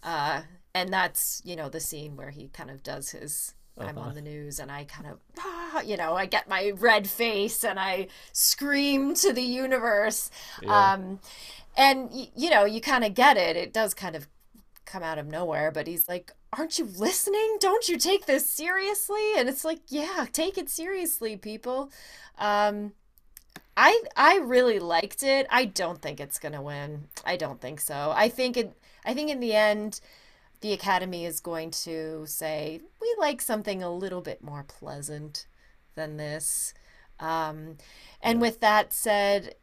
[0.02, 0.42] Uh,
[0.74, 3.54] and that's you know the scene where he kind of does his.
[3.80, 4.08] I'm Uh-huh.
[4.08, 7.64] on the news and I kind of, ah, you know, I get my red face
[7.64, 10.30] and I scream to the universe.
[10.60, 10.92] Yeah.
[10.94, 11.20] Um,
[11.76, 13.56] and y- you know, you kind of get it.
[13.56, 14.28] It does kind of
[14.84, 17.56] come out of nowhere, but he's like, "Aren't you listening?
[17.60, 21.90] Don't you take this seriously?" And it's like, "Yeah, take it seriously, people."
[22.38, 22.92] Um,
[23.76, 25.46] I I really liked it.
[25.50, 27.08] I don't think it's gonna win.
[27.24, 28.12] I don't think so.
[28.14, 28.76] I think it.
[29.04, 30.00] I think in the end,
[30.62, 35.46] the Academy is going to say, we like something a little bit more pleasant
[35.94, 36.72] than this.
[37.20, 37.76] Um,
[38.22, 39.56] and with that said,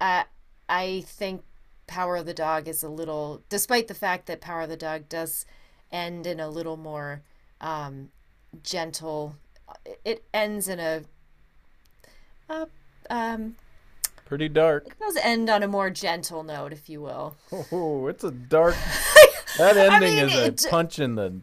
[0.00, 0.24] uh,
[0.68, 1.42] I think
[1.86, 5.08] Power of the Dog is a little, despite the fact that Power of the Dog
[5.08, 5.44] does
[5.92, 7.22] end in a little more
[7.60, 8.08] um,
[8.62, 9.36] gentle,
[10.04, 11.02] it ends in a,
[12.48, 12.66] a
[13.10, 13.56] um,
[14.24, 14.86] Pretty dark.
[14.86, 17.36] it does end on a more gentle note, if you will.
[17.72, 18.76] Oh, it's a dark.
[19.58, 21.40] That ending mean, is a it- punch in the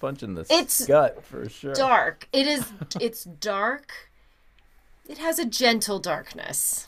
[0.00, 1.74] punch in the It's gut for sure.
[1.74, 2.28] Dark.
[2.32, 2.72] It is.
[3.00, 3.92] It's dark.
[5.08, 6.86] It has a gentle darkness,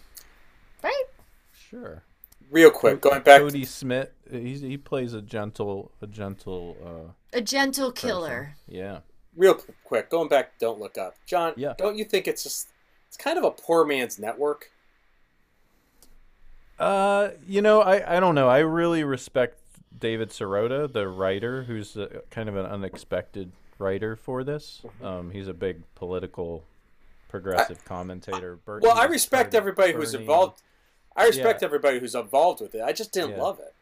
[0.82, 1.04] right?
[1.52, 2.02] Sure.
[2.50, 3.40] Real quick, going back.
[3.40, 6.76] Cody Smith, he's, he plays a gentle, a gentle.
[6.84, 8.08] uh A gentle person.
[8.10, 8.54] killer.
[8.68, 9.00] Yeah.
[9.34, 10.58] real quick, going back.
[10.58, 11.54] Don't look up, John.
[11.56, 11.72] Yeah.
[11.78, 12.68] Don't you think it's just
[13.08, 14.70] it's kind of a poor man's network?
[16.78, 18.48] Uh, you know, I, I don't know.
[18.48, 19.58] I really respect
[20.02, 24.82] David Sirota, the writer, who's a, kind of an unexpected writer for this.
[24.84, 25.04] Mm-hmm.
[25.06, 26.64] Um, he's a big political,
[27.28, 28.56] progressive commentator.
[28.66, 30.24] Bert- Well, I respect of everybody who's Bernie.
[30.24, 30.60] involved.
[31.16, 31.66] I respect Yeah.
[31.66, 32.82] everybody who's involved with it.
[32.82, 33.42] I just didn't Yeah.
[33.42, 33.74] love it.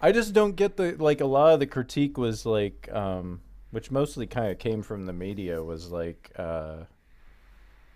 [0.00, 3.90] I just don't get the like a lot of the critique was like um which
[3.90, 6.84] mostly kind of came from the media was like uh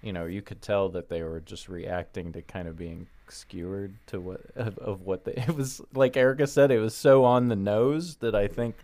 [0.01, 3.95] you know, you could tell that they were just reacting to kind of being skewered
[4.07, 7.49] to what of, of what they it was like Erica said it was so on
[7.49, 8.77] the nose that I think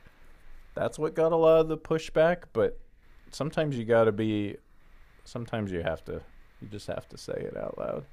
[0.75, 2.79] that's what got a lot of the pushback, but
[3.31, 4.57] sometimes you got to be
[5.25, 6.21] sometimes you have to
[6.61, 8.05] you just have to say it out loud.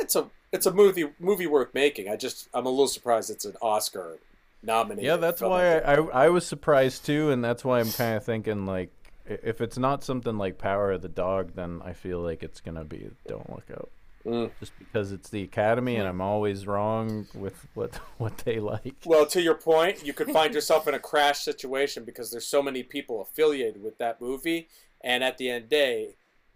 [0.00, 2.08] It's a it's a movie movie worth making.
[2.08, 4.18] I just I'm a little surprised it's an Oscar
[4.62, 5.04] nominated.
[5.04, 8.24] Yeah, that's why I, I I was surprised too, and that's why I'm kind of
[8.24, 8.90] thinking like
[9.26, 12.84] if it's not something like Power of the Dog, then I feel like it's gonna
[12.84, 13.90] be Don't Look Up,
[14.26, 14.50] Mm.
[14.60, 18.94] just because it's the Academy, and I'm always wrong with what what they like.
[19.04, 22.62] Well, to your point, you could find yourself in a crash situation because there's so
[22.62, 24.68] many people affiliated with that movie,
[25.02, 26.14] and at the end of the day,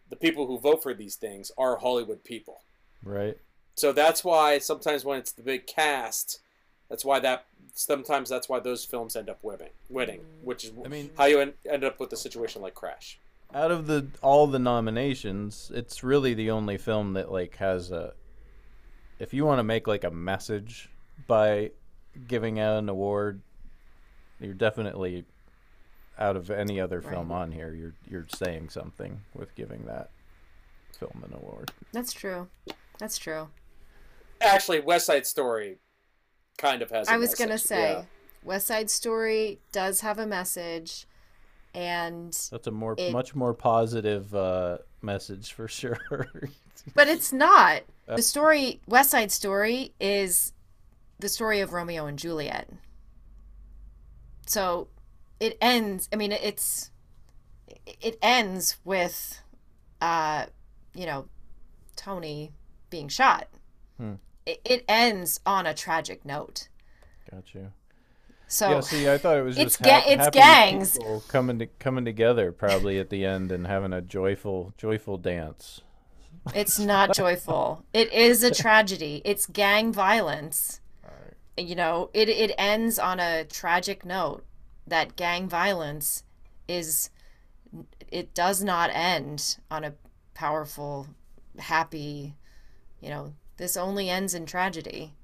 [0.08, 2.60] the people who vote for these things are Hollywood people.
[3.04, 3.38] Right?
[3.76, 6.40] So that's why sometimes when it's the big cast,
[6.88, 10.88] that's why that sometimes that's why those films end up winning, winning, which is I
[10.88, 13.18] mean- how you en- end up with a situation like Crash.
[13.54, 18.14] Out of the all the nominations, it's really the only film that like has a.
[19.18, 20.88] If you want to make like a message
[21.26, 21.72] by
[22.26, 23.42] giving out an award,
[24.38, 25.24] you're definitely
[26.18, 27.74] out of any other film on here.
[27.74, 30.10] You're you're saying something with giving that
[30.96, 31.72] film an award.
[31.92, 32.48] That's true.
[32.98, 33.48] That's true.
[34.40, 35.78] Actually, West Side Story
[36.58, 37.08] kind of has.
[37.08, 38.04] I I was gonna say,
[38.44, 41.06] West Side Story does have a message,
[41.74, 45.98] and That's a more It- much more positive uh, message for sure.
[46.94, 47.82] but it's not.
[48.06, 50.52] The story West Side Story is
[51.20, 52.68] the story of Romeo and Juliet.
[54.46, 54.88] So
[55.38, 56.08] it ends.
[56.12, 56.90] I mean, it's
[58.00, 59.40] it ends with,
[60.00, 60.46] uh,
[60.94, 61.26] you know,
[61.96, 62.52] Tony
[62.90, 63.46] being shot.
[63.96, 64.14] Hmm.
[64.44, 66.68] It, it ends on a tragic note.
[67.30, 67.70] Got you.
[68.52, 70.98] So yeah, see, I thought it was It's just ga- hap- it's happy gangs.
[70.98, 75.82] people coming to, coming together probably at the end and having a joyful joyful dance.
[76.52, 77.84] It's not joyful.
[77.92, 79.22] It is a tragedy.
[79.24, 80.80] It's gang violence.
[81.56, 84.44] You know, it it ends on a tragic note.
[84.84, 86.24] That gang violence
[86.66, 87.10] is
[88.10, 89.94] it does not end on a
[90.34, 91.06] powerful,
[91.58, 92.34] happy,
[93.00, 95.14] you know, this only ends in tragedy.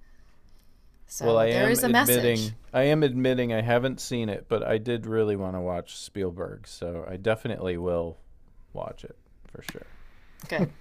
[1.07, 2.53] So well, I there am is a admitting message.
[2.73, 6.67] I am admitting I haven't seen it, but I did really want to watch Spielberg,
[6.67, 8.19] so I definitely will
[8.73, 9.17] watch it
[9.47, 9.87] for sure.
[10.49, 10.71] Good.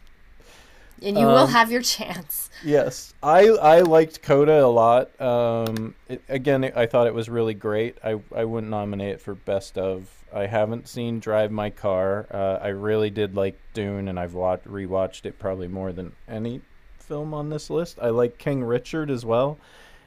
[1.02, 2.50] And you will Um, have your chance.
[2.62, 5.20] Yes, I I liked Coda a lot.
[5.22, 7.98] Um, it, again, I thought it was really great.
[8.04, 10.10] I I wouldn't nominate it for best of.
[10.34, 12.28] I haven't seen Drive My Car.
[12.32, 16.62] Uh, I really did like Dune, and I've watched rewatched it probably more than any
[16.98, 18.00] film on this list.
[18.02, 19.58] I like King Richard as well,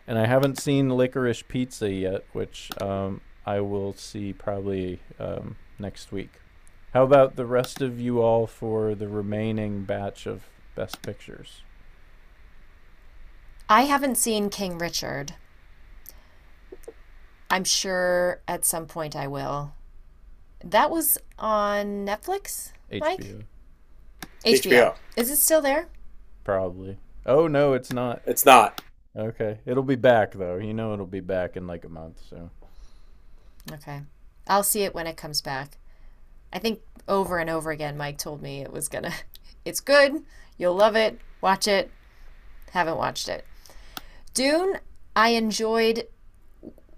[0.08, 6.10] and I haven't seen Licorice Pizza yet, which um, I will see probably um, next
[6.10, 6.30] week.
[6.94, 10.44] How about the rest of you all for the remaining batch of
[10.74, 11.60] best pictures?
[13.68, 15.34] I haven't seen King Richard.
[17.50, 19.74] I'm sure at some point I will.
[20.64, 22.72] That was on Netflix?
[22.90, 23.20] Mike?
[23.20, 23.42] HBO.
[24.46, 24.94] HBO.
[25.16, 25.88] Is it still there?
[26.44, 26.96] Probably.
[27.26, 28.22] Oh no, it's not.
[28.24, 28.80] It's not.
[29.16, 30.56] Okay, it'll be back though.
[30.56, 32.20] You know, it'll be back in like a month.
[32.28, 32.50] So
[33.72, 34.02] Okay.
[34.46, 35.76] I'll see it when it comes back.
[36.52, 39.12] I think over and over again Mike told me it was gonna
[39.64, 40.22] it's good,
[40.56, 41.90] you'll love it, watch it.
[42.70, 43.44] Haven't watched it.
[44.34, 44.78] Dune,
[45.16, 46.06] I enjoyed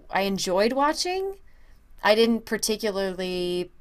[0.09, 1.37] I enjoyed watching,
[2.03, 3.71] I didn't particularly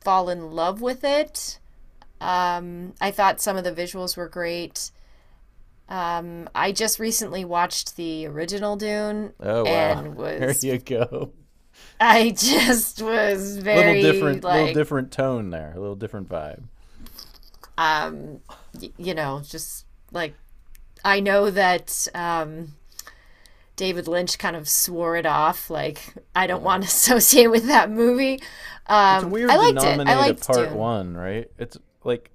[0.00, 1.58] fall in love with it.
[2.20, 4.90] Um, I thought some of the visuals were great.
[5.90, 9.70] Um, I just recently watched the original Dune Oh wow.
[9.70, 11.32] and There was you go.
[12.00, 15.72] I just was very little different, like little different tone there.
[15.76, 16.62] A little different vibe.
[17.78, 18.40] um
[18.80, 20.34] y- you know just like
[21.04, 22.74] i know that um
[23.76, 27.90] david lynch kind of swore it off like i don't want to associate with that
[27.90, 28.40] movie
[28.86, 30.78] um It's weird i to liked it i liked a part Dune.
[30.78, 31.50] one, right?
[31.58, 32.30] It's like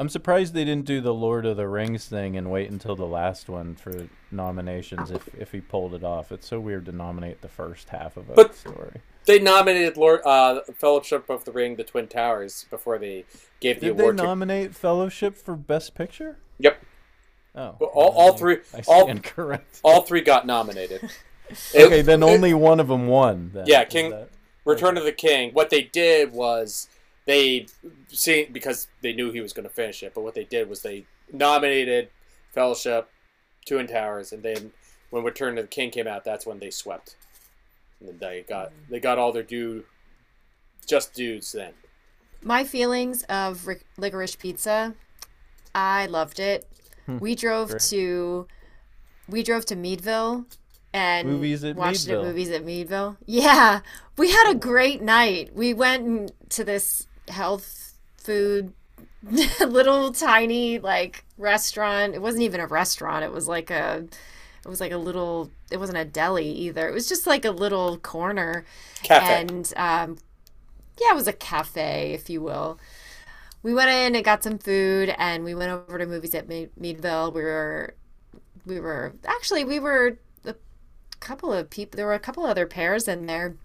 [0.00, 3.04] I'm surprised they didn't do the Lord of the Rings thing and wait until the
[3.06, 6.30] last one for nominations if if he pulled it off.
[6.30, 9.00] It's so weird to nominate the first half of a But- story.
[9.24, 13.26] They nominated Lord uh, Fellowship of the Ring, The Twin Towers before they
[13.60, 13.96] gave the award.
[13.96, 14.22] Did they award to.
[14.22, 16.38] nominate Fellowship for Best Picture?
[16.60, 16.82] Yep,
[17.54, 19.80] Oh, Well, all- all three- I all- stand correct.
[19.82, 21.00] all three got nominated.
[21.74, 23.50] Okay, It- then it- only one of them won.
[23.54, 23.64] Then.
[23.66, 24.28] Yeah, King- that-
[24.66, 25.50] Return of the King.
[25.54, 26.88] What they did was
[27.28, 27.66] they
[28.08, 30.12] see because they knew he was going to finish it.
[30.14, 32.08] But what they did was they nominated
[32.52, 33.08] Fellowship,
[33.66, 34.72] Twin Towers, and then
[35.10, 37.16] when Return of the King came out, that's when they swept.
[38.00, 39.84] And then they got they got all their due,
[40.86, 41.52] just dudes.
[41.52, 41.72] Then
[42.42, 44.94] my feelings of Ric- licorice pizza
[45.74, 46.64] i loved it
[47.06, 47.80] Hmm, we drove great.
[47.90, 48.46] to
[49.28, 50.44] we drove to meadville
[50.92, 53.80] and Movies at watched it movies at meadville yeah
[54.16, 58.72] we had a great night we went to this health food
[59.60, 64.04] little tiny like restaurant it wasn't even a restaurant it was like a
[64.64, 67.50] it was like a little it wasn't a deli either it was just like a
[67.50, 68.64] little corner
[69.02, 69.40] cafe.
[69.40, 70.18] and um,
[71.00, 72.78] yeah, it was a cafe, if you will.
[73.62, 76.68] We went in and got some food, and we went over to movies at Me-
[76.76, 77.32] Meadville.
[77.32, 77.94] We were,
[78.66, 80.54] we were actually we were a
[81.20, 81.96] couple of people.
[81.96, 83.56] There were a couple other pairs in there.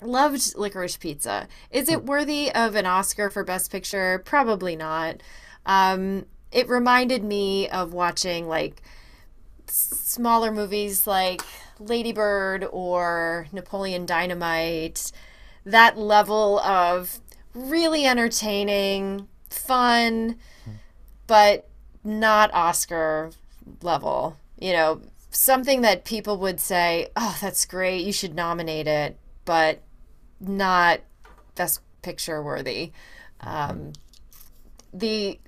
[0.00, 1.48] Loved licorice pizza.
[1.70, 4.22] Is it worthy of an Oscar for Best Picture?
[4.24, 5.22] Probably not.
[5.66, 8.82] Um, it reminded me of watching like
[9.66, 11.42] smaller movies like
[11.78, 15.12] Lady Bird or Napoleon Dynamite.
[15.64, 17.20] That level of
[17.54, 20.38] really entertaining, fun,
[21.26, 21.68] but
[22.04, 23.30] not Oscar
[23.82, 24.36] level.
[24.58, 29.80] You know, something that people would say, oh, that's great, you should nominate it, but
[30.38, 31.00] not
[31.54, 32.92] Best Picture worthy.
[33.40, 33.92] Um,
[34.92, 35.38] the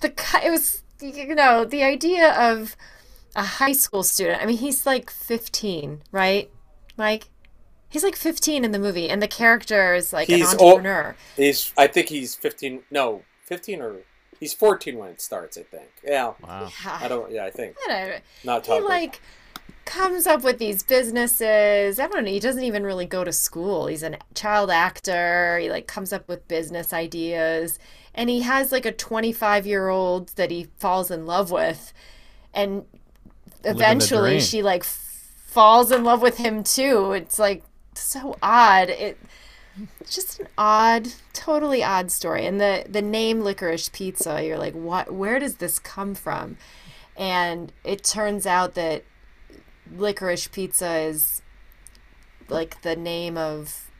[0.00, 0.12] the
[0.44, 2.76] it was you know the idea of
[3.36, 4.42] a high school student.
[4.42, 6.50] I mean, he's like 15, right,
[6.96, 7.28] Like
[7.88, 11.14] He's like 15 in the movie, and the character is like He's an old- entrepreneur.
[11.36, 12.82] He's I think he's fifteen.
[12.90, 13.98] No, fifteen or
[14.40, 15.56] he's fourteen when it starts.
[15.56, 15.88] I think.
[16.02, 16.68] Yeah, Wow.
[16.84, 16.98] Yeah.
[17.00, 17.30] I don't.
[17.30, 18.16] Yeah, I think I don't know.
[18.44, 18.88] not he toddler.
[18.88, 19.20] like
[19.84, 21.98] comes up with these businesses.
[21.98, 22.30] I don't know.
[22.30, 23.86] He doesn't even really go to school.
[23.86, 25.58] He's a child actor.
[25.58, 27.78] He like comes up with business ideas,
[28.14, 31.92] and he has like a 25 year old that he falls in love with,
[32.52, 32.84] and
[33.64, 37.12] eventually she like falls in love with him too.
[37.12, 37.62] It's like
[37.94, 38.90] so odd.
[38.90, 39.18] It
[40.00, 42.46] it's just an odd, totally odd story.
[42.46, 45.12] And the the name licorice pizza, you're like, what?
[45.12, 46.56] Where does this come from?
[47.16, 49.04] And it turns out that
[49.90, 51.42] licorice pizza is
[52.48, 53.90] like the name of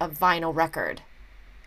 [0.00, 1.02] a vinyl record.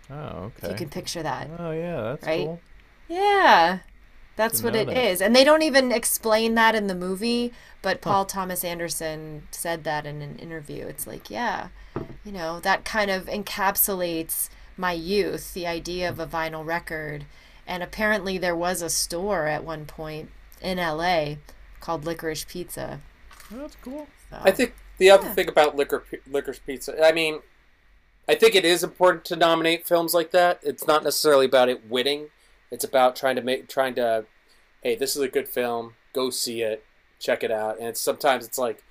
[0.09, 0.71] Oh, If okay.
[0.73, 1.49] you can picture that.
[1.57, 2.45] Oh yeah, that's Right?
[2.45, 2.59] cool.
[3.07, 3.79] Yeah.
[4.35, 4.97] That's what it that.
[4.97, 5.21] is.
[5.21, 10.05] And they don't even explain that in the movie, but Paul Thomas Anderson said that
[10.05, 10.85] in an interview.
[10.87, 11.69] It's like, yeah,
[12.25, 17.25] you know, that kind of encapsulates my youth, the idea of a vinyl record.
[17.65, 20.29] And apparently there was a store at one point
[20.61, 21.35] in LA
[21.79, 22.99] called Licorice Pizza.
[23.55, 24.07] Oh, that's cool.
[24.29, 27.03] So, I think the other thing about liquor licorice pizza.
[27.03, 27.39] I mean,
[28.27, 30.59] I think it is important to nominate films like that.
[30.63, 32.29] It's not necessarily about it winning.
[32.71, 34.25] It's about trying to make trying to,
[34.83, 35.93] hey, this is a good film.
[36.13, 36.83] Go see it,
[37.19, 37.77] check it out.
[37.77, 38.83] And it's, sometimes it's like,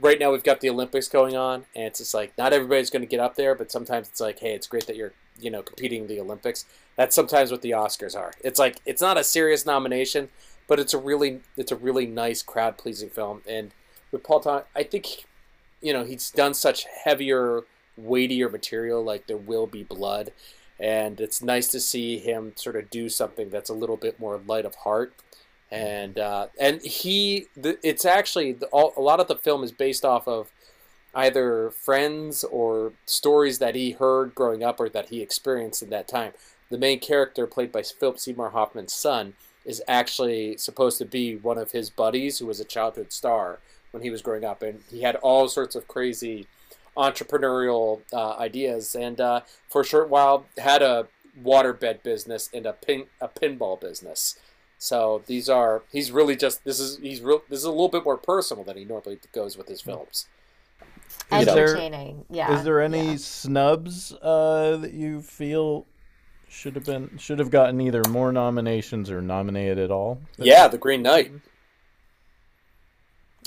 [0.00, 3.02] right now we've got the Olympics going on, and it's just like not everybody's going
[3.02, 5.62] to get up there, but sometimes it's like, hey, it's great that you're you know
[5.62, 6.64] competing in the Olympics.
[6.96, 8.32] That's sometimes what the Oscars are.
[8.44, 10.28] It's like it's not a serious nomination,
[10.68, 13.42] but it's a really it's a really nice crowd pleasing film.
[13.48, 13.72] And
[14.12, 15.24] with Paul Thomas, I think
[15.80, 17.62] you know he's done such heavier,
[17.96, 20.32] weightier material like There Will Be Blood,
[20.78, 24.40] and it's nice to see him sort of do something that's a little bit more
[24.46, 25.12] light of heart.
[25.70, 29.70] And uh, and he, the, it's actually the, all, a lot of the film is
[29.70, 30.50] based off of
[31.14, 36.08] either friends or stories that he heard growing up or that he experienced in that
[36.08, 36.32] time.
[36.70, 39.34] The main character, played by Philip Seymour Hoffman's son,
[39.64, 43.58] is actually supposed to be one of his buddies who was a childhood star
[43.92, 46.46] when he was growing up, and he had all sorts of crazy
[46.96, 51.06] entrepreneurial uh, ideas, and uh, for a short while had a
[51.42, 54.38] waterbed business and a pin a pinball business.
[54.78, 58.04] So these are he's really just this is he's real this is a little bit
[58.04, 60.26] more personal than he normally goes with his films.
[61.32, 62.24] Is there- Entertaining.
[62.30, 62.56] yeah.
[62.56, 63.16] Is there any yeah.
[63.16, 65.86] snubs uh, that you feel
[66.48, 70.18] should have been should have gotten either more nominations or nominated at all?
[70.38, 71.30] Yeah, The Green Knight.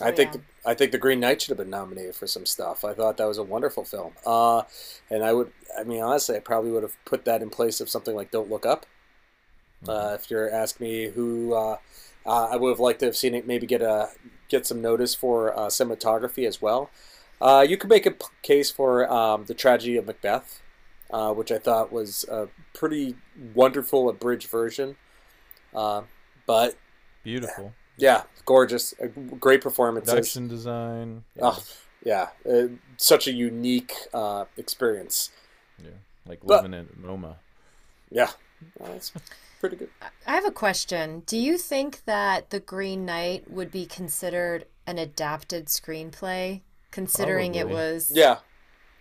[0.02, 0.38] I Oh, think yeah.
[0.66, 2.84] I think The Green Knight should have been nominated for some stuff.
[2.86, 4.14] I thought that was a wonderful film.
[4.26, 4.64] Uh,
[5.10, 7.90] and I would, I mean, honestly, I probably would have put that in place of
[7.90, 8.86] something like Don't Look Up.
[9.88, 11.78] Uh, if you're asking me who, uh,
[12.26, 14.10] uh, I would have liked to have seen it maybe get a
[14.48, 16.90] get some notice for uh, cinematography as well.
[17.42, 20.62] Uh, you could make a p- case for um, the tragedy of Macbeth,
[21.12, 23.16] uh, which I thought was a pretty
[23.54, 24.96] wonderful abridged version.
[25.74, 26.04] Uh,
[26.48, 26.76] but
[27.24, 28.94] Beautiful yeah, gorgeous,
[29.40, 30.14] great performances.
[30.14, 31.24] production design.
[31.38, 31.64] Yeah, Oh,
[32.04, 35.32] yeah, uh, such a unique uh, experience.
[35.82, 35.92] yeah.
[36.26, 37.36] like but- living in MoMA.
[38.12, 38.32] Yeah,
[38.98, 39.12] it's
[39.60, 39.90] pretty good.
[40.28, 41.24] I have a question.
[41.26, 47.70] Do you think that The Green Knight would be considered an adapted screenplay, considering it
[47.70, 48.40] was Yeah,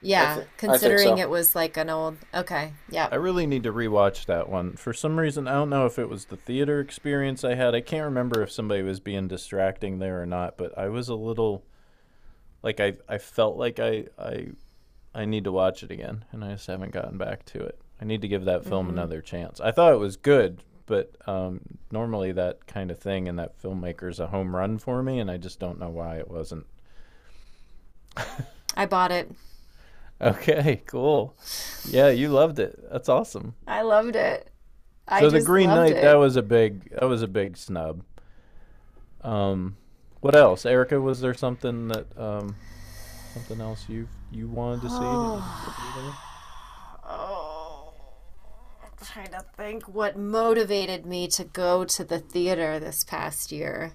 [0.02, 1.22] yeah, thi- I think considering so.
[1.22, 3.08] it was like an old okay, yeah.
[3.10, 4.72] I really need to rewatch that one.
[4.74, 7.74] For some reason, I don't know if it was the theater experience I had.
[7.74, 11.14] I can't remember if somebody was being distracting there or not, but I was a
[11.14, 11.64] little
[12.62, 14.48] like I I felt like I I
[15.14, 17.78] I need to watch it again, and I just haven't gotten back to it.
[18.00, 18.98] I need to give that film Mm-hmm.
[18.98, 19.60] another chance.
[19.60, 21.60] I thought it was good, but um,
[21.92, 25.36] normally that kind of thing and that filmmaker's a home run for me, and I
[25.36, 26.66] just don't know why it wasn't.
[28.76, 29.30] I bought it.
[30.22, 31.36] Okay, cool.
[31.88, 32.78] Yeah, you loved it.
[32.90, 33.54] That's awesome.
[33.66, 34.48] I loved it.
[35.08, 36.02] I so the Green Knight it.
[36.02, 38.04] that was a big that was a big snub.
[39.22, 39.76] Um,
[40.20, 41.00] what else, Erica?
[41.00, 42.54] Was there something that um,
[43.34, 44.94] something else you you wanted to see?
[44.94, 46.16] that
[47.04, 47.92] Oh,
[48.82, 53.92] I'm trying to think what motivated me to go to the theater this past year.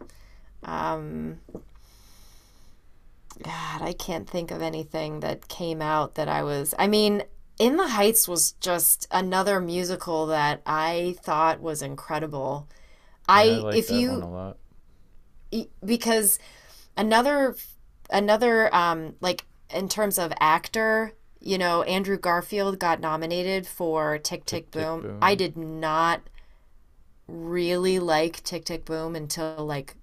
[0.63, 1.39] Um,
[3.43, 6.73] God, I can't think of anything that came out that I was.
[6.77, 7.23] I mean,
[7.59, 12.67] In the Heights was just another musical that I thought was incredible.
[13.27, 14.57] I, Yeah, like if you one a lot.
[15.85, 16.39] because
[16.95, 17.55] another
[18.09, 24.45] another um like in terms of actor you know andrew garfield got nominated for tick
[24.45, 25.01] tick, Tick, Tick, boom.
[25.01, 25.19] Boom.
[25.21, 26.21] i did not
[27.27, 29.95] really like tick tick boom until like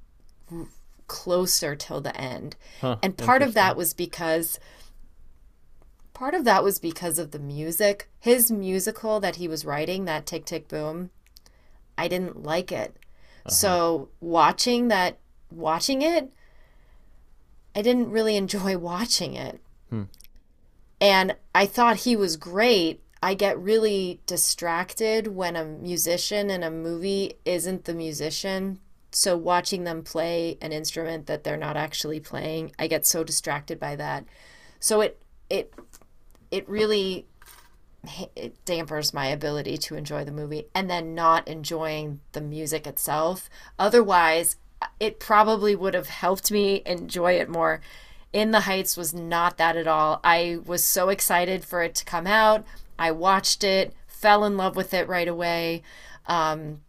[1.06, 2.56] closer till the end.
[2.80, 4.58] Huh, and part of that was because
[6.12, 8.08] part of that was because of the music.
[8.20, 11.10] His musical that he was writing that tick tick boom
[11.96, 12.96] i didn't like it.
[13.46, 15.18] So watching that
[15.50, 16.32] watching it
[17.76, 19.60] i didn't really enjoy watching it.
[19.90, 20.04] Hmm.
[21.00, 23.00] and i thought he was great.
[23.22, 28.80] I get really distracted when a musician in a movie isn't the musician
[29.14, 33.78] so watching them play an instrument that they're not actually playing i get so distracted
[33.78, 34.24] by that.
[34.80, 35.72] So it it
[36.50, 37.26] it really
[38.36, 43.48] it dampers my ability to enjoy the movie and then not enjoying the music itself.
[43.78, 44.56] Otherwise
[45.00, 47.80] it probably would have helped me enjoy it more.
[48.32, 50.20] In the heights was not that at all.
[50.22, 52.64] I was so excited for it to come out.
[52.98, 55.82] I watched it fell in love with it right away.
[56.26, 56.80] Um,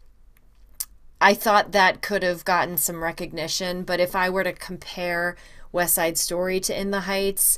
[1.26, 5.36] I thought that could have gotten some recognition, but if I were to compare
[5.72, 7.58] West Side Story to In the Heights,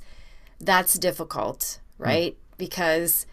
[0.57, 2.37] that's difficult, right?
[2.57, 3.25] Because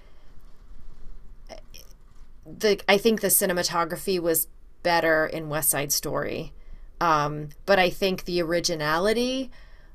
[2.45, 4.49] the I think the cinematography was
[4.82, 6.53] better in West Side Story.
[7.01, 9.53] Um, but I think the originality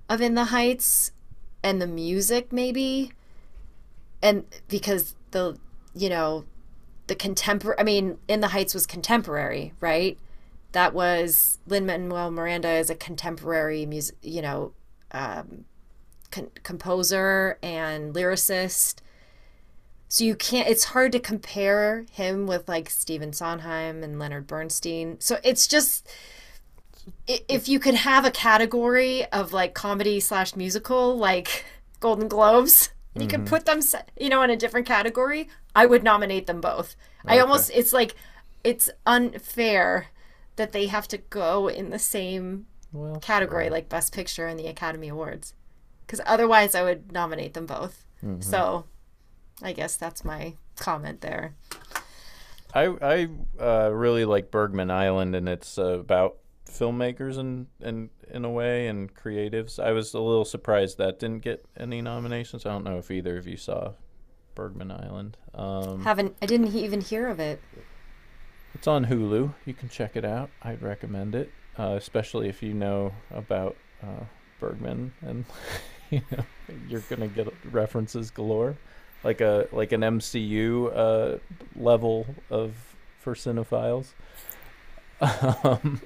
[0.08, 1.12] of In the Heights
[1.62, 3.12] and the music maybe
[4.22, 5.58] and because the
[5.94, 6.46] you know
[7.08, 10.18] the contemporary I mean In the Heights was contemporary, right?
[10.72, 14.74] That was Lin Manuel Miranda is a contemporary music, you know,
[15.12, 15.66] um,
[16.32, 19.00] con- composer and lyricist.
[20.08, 20.68] So you can't.
[20.68, 25.18] It's hard to compare him with like Stephen Sondheim and Leonard Bernstein.
[25.20, 26.08] So it's just
[27.28, 31.66] if you could have a category of like comedy slash musical, like
[32.00, 33.82] Golden Globes, and you could put them,
[34.20, 36.96] you know, in a different category, I would nominate them both.
[37.26, 37.72] I almost.
[37.74, 38.16] It's like
[38.64, 40.08] it's unfair
[40.60, 43.72] that they have to go in the same Well, category sure.
[43.72, 45.54] like best picture in the academy awards
[46.06, 48.42] because otherwise i would nominate them both Mm-hmm.
[48.42, 48.86] so
[49.62, 51.56] i guess that's my comment there
[52.74, 53.30] I I
[53.60, 56.38] uh, really like Bergman Island, and it's uh, about
[56.70, 59.80] filmmakers and and in a way and creatives.
[59.84, 62.68] I was a little surprised that didn't get any nominations.
[62.68, 63.94] I don't know if either of you saw
[64.54, 65.36] Bergman Island.
[65.56, 67.60] Um, Haven't I didn't even hear of it.
[68.74, 69.54] It's on Hulu.
[69.66, 70.50] You can check it out.
[70.62, 74.26] I'd recommend it, uh, especially if you know about uh,
[74.60, 75.46] Bergman and
[76.10, 76.44] you know
[76.88, 78.76] you're gonna get references galore,
[79.24, 81.38] like a like an MCU uh,
[81.76, 82.74] level of
[83.20, 84.08] for cinephiles.
[85.22, 86.02] Um,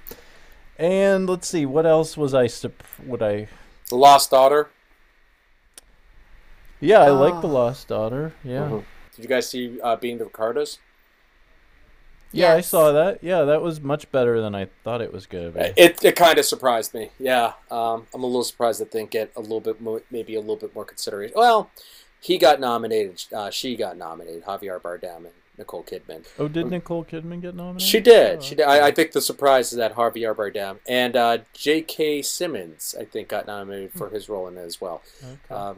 [0.80, 3.48] and let's see, what else was I sup- what I
[3.90, 4.70] The Lost Daughter.
[6.80, 7.52] Yeah, I like The Oh.
[7.52, 8.34] Lost Daughter.
[8.44, 8.68] Yeah.
[8.70, 8.84] Mhm.
[9.16, 10.80] Did you guys see uh, Being the Ricardos?
[12.34, 13.24] Yeah, I saw that.
[13.24, 15.82] Yeah, that was much better than I thought it was going to be.
[15.82, 17.12] It it kind of surprised me.
[17.20, 20.36] Yeah, um, I'm a little surprised that they didn't get a little bit more, maybe
[20.36, 21.36] a little bit more consideration.
[21.38, 21.70] Well,
[22.20, 23.24] he got nominated.
[23.34, 24.44] Uh, she got nominated.
[24.46, 25.28] Javier Bardem and
[25.58, 26.26] Nicole Kidman.
[26.40, 27.82] Oh, did Nicole Kidman get nominated?
[27.88, 28.40] She did.
[28.40, 28.66] Oh, She did.
[28.66, 32.24] I, I think the surprise is that Javier Bardem and uh, J.K.
[32.24, 35.04] Simmons, I think, got nominated for his role in it as well.
[35.24, 35.54] Okay.
[35.54, 35.78] Um,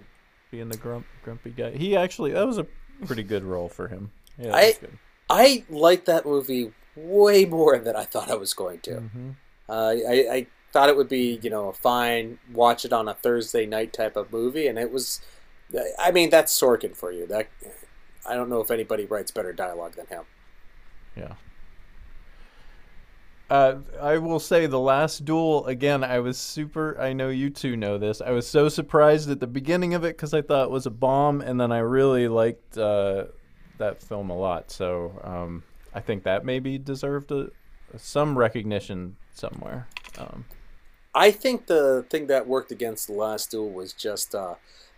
[0.52, 1.72] Being the grump, grumpy guy.
[1.72, 2.66] He actually, that was a
[3.06, 4.12] pretty good role for him.
[4.38, 4.98] Yeah, that I- good.
[5.30, 8.92] I liked that movie way more than I thought I was going to.
[8.92, 9.36] Mhm.
[9.68, 13.14] Uh, I, I thought it would be, you know, a fine watch it on a
[13.14, 15.22] Thursday night type of movie, and it was.
[16.00, 17.26] I mean, that's Sorkin for you.
[17.26, 17.50] That
[18.26, 20.24] I don't know if anybody writes better dialogue than him.
[21.16, 21.34] Yeah.
[23.50, 26.04] Uh, I will say the last duel again.
[26.04, 27.00] I was super.
[27.00, 28.20] I know you two know this.
[28.20, 30.92] I was so surprised at the beginning of it because I thought it was a
[30.92, 33.26] bomb, and then I really liked uh,
[33.78, 34.72] that film a lot.
[34.72, 35.64] So um,
[35.94, 37.50] I think that maybe deserved a,
[37.98, 39.88] some recognition somewhere.
[40.18, 40.46] Um,
[41.14, 44.56] I think the thing that worked against the last duel was just uh,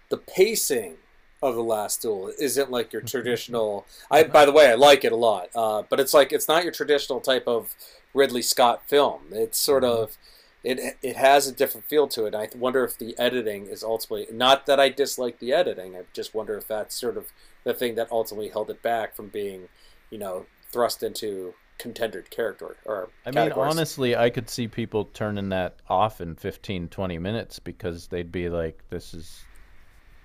[0.09, 0.95] the pacing
[1.43, 3.86] of the last duel isn't like your traditional.
[4.09, 6.63] I by the way, I like it a lot, uh, but it's like it's not
[6.63, 7.75] your traditional type of
[8.13, 9.21] Ridley Scott film.
[9.32, 10.17] It's sort of
[10.63, 12.34] it it has a different feel to it.
[12.34, 15.95] I wonder if the editing is ultimately not that I dislike the editing.
[15.95, 17.32] I just wonder if that's sort of
[17.63, 19.67] the thing that ultimately held it back from being,
[20.09, 23.73] you know, thrust into contender character or I mean, categories.
[23.73, 28.49] honestly, I could see people turning that off in 15, 20 minutes because they'd be
[28.49, 29.43] like, "This is."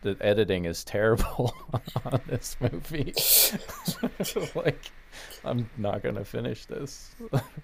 [0.02, 1.54] The editing is terrible
[2.04, 3.14] on this movie.
[4.56, 4.90] like,
[5.44, 7.14] I'm not gonna finish this.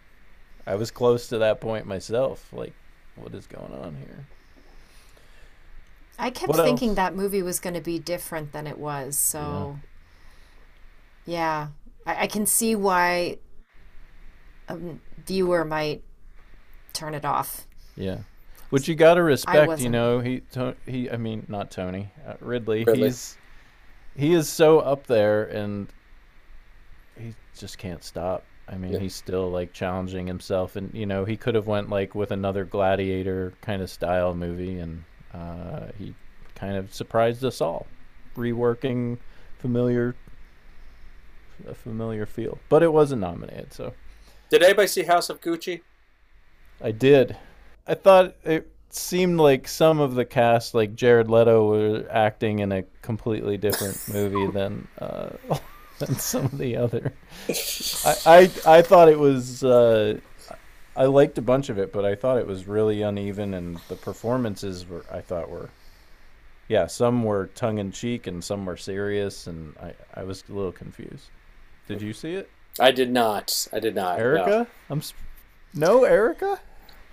[0.66, 2.52] I was close to that point myself.
[2.52, 2.74] Like,
[3.16, 4.24] what is going on here?
[6.18, 6.96] I kept What thinking else?
[6.96, 9.16] that movie was going to be different than it was.
[9.16, 9.78] So,
[11.26, 11.68] yeah,
[12.06, 13.38] I, I can see why
[14.68, 14.76] a
[15.24, 16.02] viewer might
[16.92, 17.66] turn it off.
[17.96, 18.18] Yeah,
[18.70, 19.80] which you gotta respect.
[19.80, 21.10] You know, he to, he.
[21.10, 22.84] I mean, not Tony uh, Ridley.
[22.84, 23.04] Ridley.
[23.08, 23.36] He's
[24.16, 25.88] he is so up there, and
[27.16, 28.44] he just can't stop.
[28.68, 28.98] I mean, Yeah.
[28.98, 32.64] he's still like challenging himself, and you know, he could have went like with another
[32.64, 35.04] gladiator kind of style movie, and
[35.35, 36.14] uh, he
[36.55, 37.87] kind of surprised us all,
[38.37, 39.18] reworking
[39.59, 40.14] familiar
[41.66, 42.59] a familiar feel.
[42.68, 43.93] But it wasn't nominated, so.
[44.51, 45.83] Did anybody see House of Gucci?
[46.83, 47.37] I did.
[47.87, 52.72] I thought it seemed like some of the cast, like Jared Leto, were acting in
[52.72, 55.31] a completely different movie than uh,
[55.99, 57.12] than some of the other.
[57.49, 59.64] I I, I thought it was.
[59.64, 60.20] Uh,
[60.99, 63.94] I liked a bunch of it, but I thought it was really uneven, and the
[63.96, 65.05] performances were.
[65.11, 65.70] I thought were.
[66.68, 70.53] Yeah, some were tongue in cheek, and some were serious, and I I was a
[70.53, 71.26] little confused.
[71.86, 73.66] Did you see it, I did not.
[73.72, 74.18] I did not.
[74.18, 74.24] no.
[74.24, 74.66] Erica?
[74.90, 74.99] I'm.
[74.99, 75.14] s-
[75.72, 76.61] No, Erica.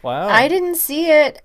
[0.02, 0.28] Wow.
[0.28, 1.42] I didn't see it.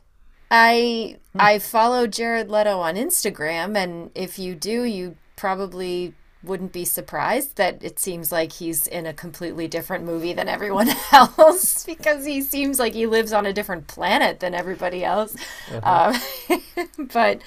[0.51, 6.85] I I follow Jared Leto on Instagram, and if you do, you probably wouldn't be
[6.85, 12.25] surprised that it seems like he's in a completely different movie than everyone else because
[12.25, 15.37] he seems like he lives on a different planet than everybody else.
[15.83, 16.15] Um,
[17.13, 17.43] but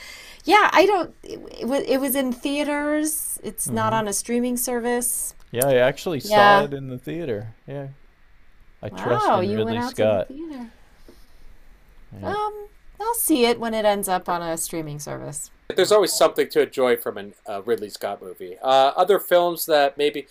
[0.46, 1.14] yeah, I don't.
[1.24, 3.40] It, it was it was in theaters.
[3.44, 5.34] It's not on a streaming service.
[5.52, 6.60] Yeah, I actually Yeah.
[6.60, 7.54] saw it in the theater.
[7.68, 7.88] Yeah.
[8.82, 10.28] I trust in you Ridley went out Scott.
[10.28, 10.70] to the theater.
[12.22, 12.28] Yeah.
[12.30, 12.68] Um,
[13.00, 15.50] I'll see it when it ends up on a streaming service.
[15.76, 18.58] There's always something to enjoy from a uh, Ridley Scott movie.
[18.62, 20.28] Uh, other films that maybe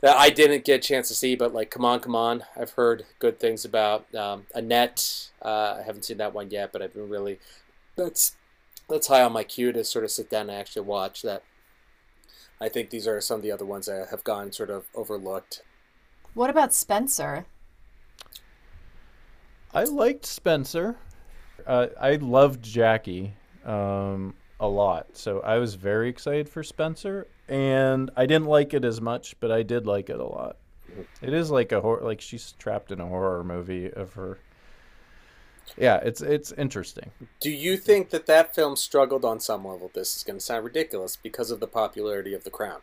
[0.00, 2.72] that I didn't get a chance to see, but like Come On, Come On, I've
[2.72, 4.12] heard good things about.
[4.14, 7.38] Um, Annette, uh, I haven't seen that one yet, but I've been really
[7.96, 8.36] that's
[8.88, 11.42] that's high on my queue to sort of sit down and actually watch that.
[12.60, 15.62] I think these are some of the other ones that have gone sort of overlooked.
[16.34, 17.46] What about Spencer?
[19.74, 20.96] I liked Spencer.
[21.66, 27.26] Uh, I loved Jackie um, a lot, so I was very excited for Spencer.
[27.48, 30.56] And I didn't like it as much, but I did like it a lot.
[31.20, 34.38] It is like a horror, like she's trapped in a horror movie of her
[35.76, 37.10] yeah, it's it's interesting.
[37.40, 39.90] Do you think that that film struggled on some level?
[39.94, 42.80] This is going to sound ridiculous because of the popularity of The Crown.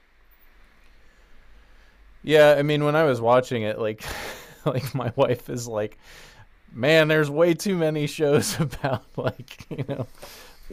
[2.24, 4.04] Yeah, I mean, when I was watching it, like,
[4.66, 5.98] like my wife is like,
[6.74, 10.08] "Man, there's way too many shows about like you know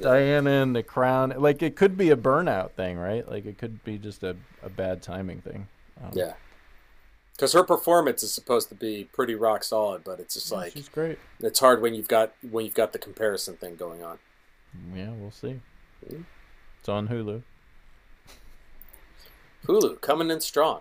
[0.01, 1.35] Diana and the Crown.
[1.37, 3.29] Like, it could be a burnout thing, right?
[3.29, 5.69] Like, it could be just a, a bad timing thing.
[6.03, 6.35] Um, Yeah.
[7.33, 10.89] Because her performance is supposed to be pretty rock solid, but it's just like she's
[10.89, 11.19] great.
[11.41, 14.19] it's hard when you've got when you've got the comparison thing going on.
[14.95, 15.61] Yeah, we'll see.
[16.11, 16.25] Mhm.
[16.81, 17.43] It's on Hulu.
[19.67, 20.81] Hulu coming in strong.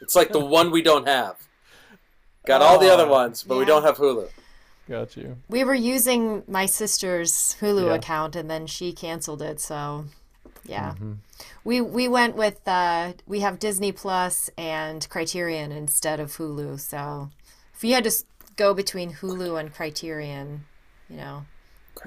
[0.00, 1.36] It's like the one we don't have.
[2.46, 4.28] Got all the other Oh, ones, but we don't have Hulu.
[4.88, 5.36] Got you.
[5.48, 7.94] We were using my sister's Hulu Yeah.
[7.94, 10.06] account and then she canceled it, so
[10.64, 10.94] yeah.
[10.98, 11.18] Mhm.
[11.64, 17.30] We we went with uh we have Disney Plus and Criterion instead of Hulu, so
[17.74, 18.12] if you had to
[18.56, 20.64] go between Hulu and Criterion,
[21.08, 21.44] you know,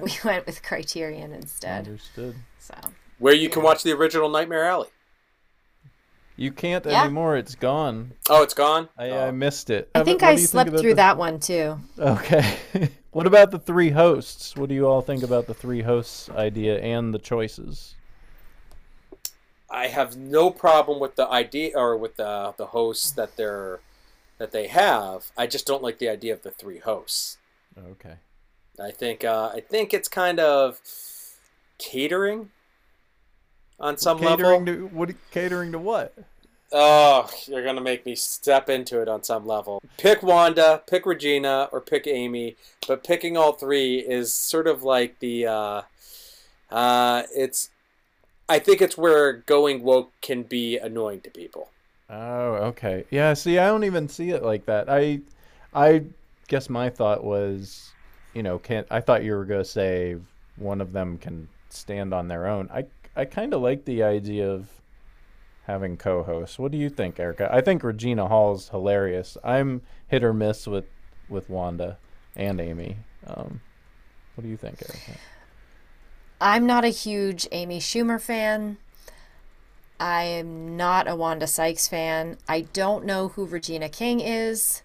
[0.00, 1.86] we went with Criterion instead.
[1.86, 2.34] Understood.
[2.58, 2.74] So
[3.18, 4.88] Where you can watch the original Nightmare Alley.
[6.42, 7.04] You can't Yeah.
[7.04, 7.36] anymore.
[7.36, 8.14] It's gone.
[8.28, 8.88] Oh, it's gone.
[8.98, 9.28] I, Oh.
[9.28, 9.88] I missed it.
[9.94, 11.78] I think about- what I do you think slept through the- that one too.
[11.98, 12.56] Okay.
[13.12, 14.56] what about the three hosts?
[14.56, 17.94] What do you all think about the three hosts idea and the choices?
[19.70, 23.78] I have no problem with the idea or with the the hosts that they're
[24.38, 25.30] that they have.
[25.36, 27.38] I just don't like the idea of the three hosts.
[27.92, 28.16] Okay.
[28.80, 30.80] I think uh, I think it's kind of
[31.78, 32.50] catering
[33.80, 34.88] on some catering level.
[34.90, 35.10] to what?
[35.30, 36.14] Catering to what?
[36.72, 39.82] Oh, you're gonna make me step into it on some level.
[39.98, 42.56] Pick Wanda, pick Regina, or pick Amy,
[42.88, 45.46] but picking all three is sort of like the.
[45.46, 45.82] Uh,
[46.70, 47.70] uh, it's.
[48.48, 51.68] I think it's where going woke can be annoying to people.
[52.10, 53.04] Oh, okay.
[53.10, 53.34] Yeah.
[53.34, 54.88] See, I don't even see it like that.
[54.88, 55.20] I,
[55.74, 56.04] I
[56.48, 57.92] guess my thought was,
[58.34, 58.86] you know, can't.
[58.90, 60.16] I thought you were gonna say
[60.56, 62.68] one of them can stand on their own.
[62.72, 62.84] I,
[63.16, 64.68] I kind of like the idea of
[65.72, 66.58] having co-hosts.
[66.58, 67.48] What do you think, Erica?
[67.50, 69.38] I think Regina Hall's hilarious.
[69.42, 70.84] I'm hit or miss with
[71.30, 71.96] with Wanda
[72.36, 72.98] and Amy.
[73.26, 73.62] Um,
[74.34, 75.18] what do you think, Erica?
[76.40, 78.76] I'm not a huge Amy Schumer fan.
[79.98, 82.36] I am not a Wanda Sykes fan.
[82.46, 84.82] I don't know who Regina King is.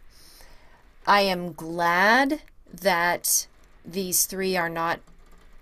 [1.06, 3.48] I am glad that
[3.84, 5.00] these three are not,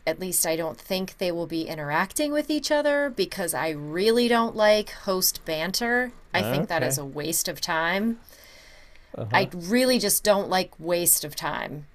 [0.07, 4.27] at least I don't think they will be interacting with each other because I really
[4.27, 6.11] don't like host banter.
[6.33, 8.19] I think that is a waste of time.
[9.17, 9.29] Uh-huh.
[9.31, 11.87] I really just don't like waste of time.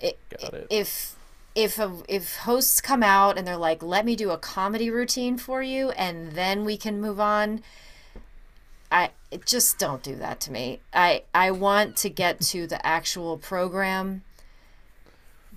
[0.00, 0.66] It, Got it.
[0.70, 1.16] If
[1.54, 5.36] if a, if hosts come out and they're like, "Let me do a comedy routine
[5.36, 7.62] for you, and then we can move on,"
[8.92, 9.10] I
[9.44, 10.80] just don't do that to me.
[10.92, 14.22] I I want to get to the actual program,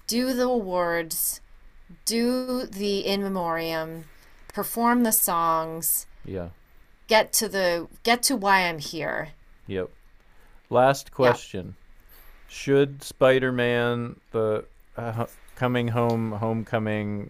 [0.08, 1.40] do the awards,
[2.06, 4.06] do the in memoriam,
[4.54, 6.50] perform the songs, yeah.
[7.08, 9.30] get to the get to why I'm here.
[9.68, 9.90] Yep.
[10.70, 11.76] Last question.
[12.48, 14.66] Should Spider-Man the
[14.98, 15.26] uh,
[15.56, 17.30] coming home homecoming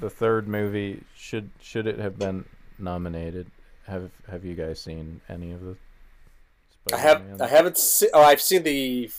[0.00, 2.44] the third movie should should it have been
[2.78, 3.46] nominated?
[3.86, 5.76] Have have you guys seen any of the
[6.92, 8.10] I have I haven't seen.
[8.12, 9.10] Oh, I've seen the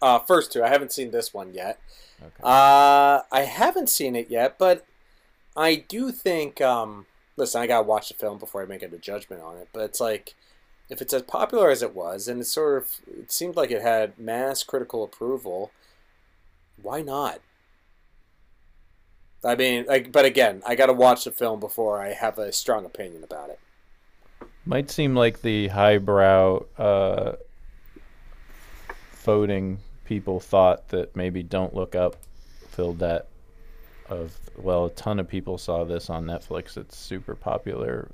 [0.00, 0.62] uh, first two.
[0.62, 1.78] I haven't seen this one yet.
[2.20, 2.42] Okay.
[2.42, 4.86] Uh, I haven't seen it yet, but
[5.56, 6.60] I do think.
[6.60, 7.06] Um,
[7.36, 9.68] listen, I gotta watch the film before I make a judgment on it.
[9.72, 10.34] But it's like,
[10.88, 13.82] if it's as popular as it was, and it sort of, it seemed like it
[13.82, 15.70] had mass critical approval.
[16.80, 17.40] Why not?
[19.44, 22.84] I mean, like, but again, I gotta watch the film before I have a strong
[22.84, 23.58] opinion about it.
[24.64, 27.32] Might seem like the highbrow uh,
[29.22, 32.16] voting people thought that maybe Don't Look Up
[32.68, 33.28] filled that
[34.08, 36.76] of well a ton of people saw this on Netflix.
[36.76, 38.10] It's super popular.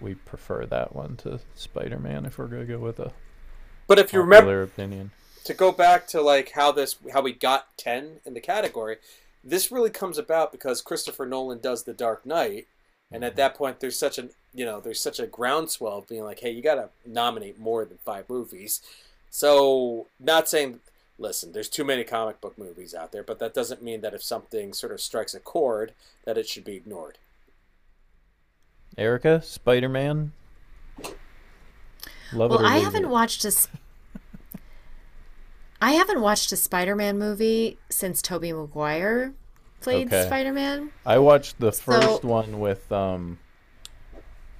[0.00, 3.12] We prefer that one to Spider-Man if we're gonna go with a
[3.86, 5.10] But if you popular remember, opinion.
[5.44, 8.96] to go back to like how this how we got 10 in the category
[9.42, 12.66] this really comes about because christopher nolan does the dark knight
[13.12, 13.36] and at mm-hmm.
[13.36, 16.50] that point there's such a you know there's such a groundswell of being like hey
[16.50, 18.80] you gotta nominate more than five movies
[19.36, 20.78] so not saying
[21.18, 24.22] listen there's too many comic book movies out there but that doesn't mean that if
[24.22, 25.92] something sort of strikes a chord
[26.24, 27.18] that it should be ignored
[28.96, 30.30] Erica, Spider-Man.
[32.32, 33.08] Love Well, it or I haven't it.
[33.08, 33.48] watched a.
[33.48, 33.66] s-
[35.82, 39.34] I haven't watched a Spider-Man movie since Tobey Maguire
[39.80, 40.24] played Okay.
[40.26, 40.92] Spider-Man.
[41.04, 43.40] I watched the So- first one with um,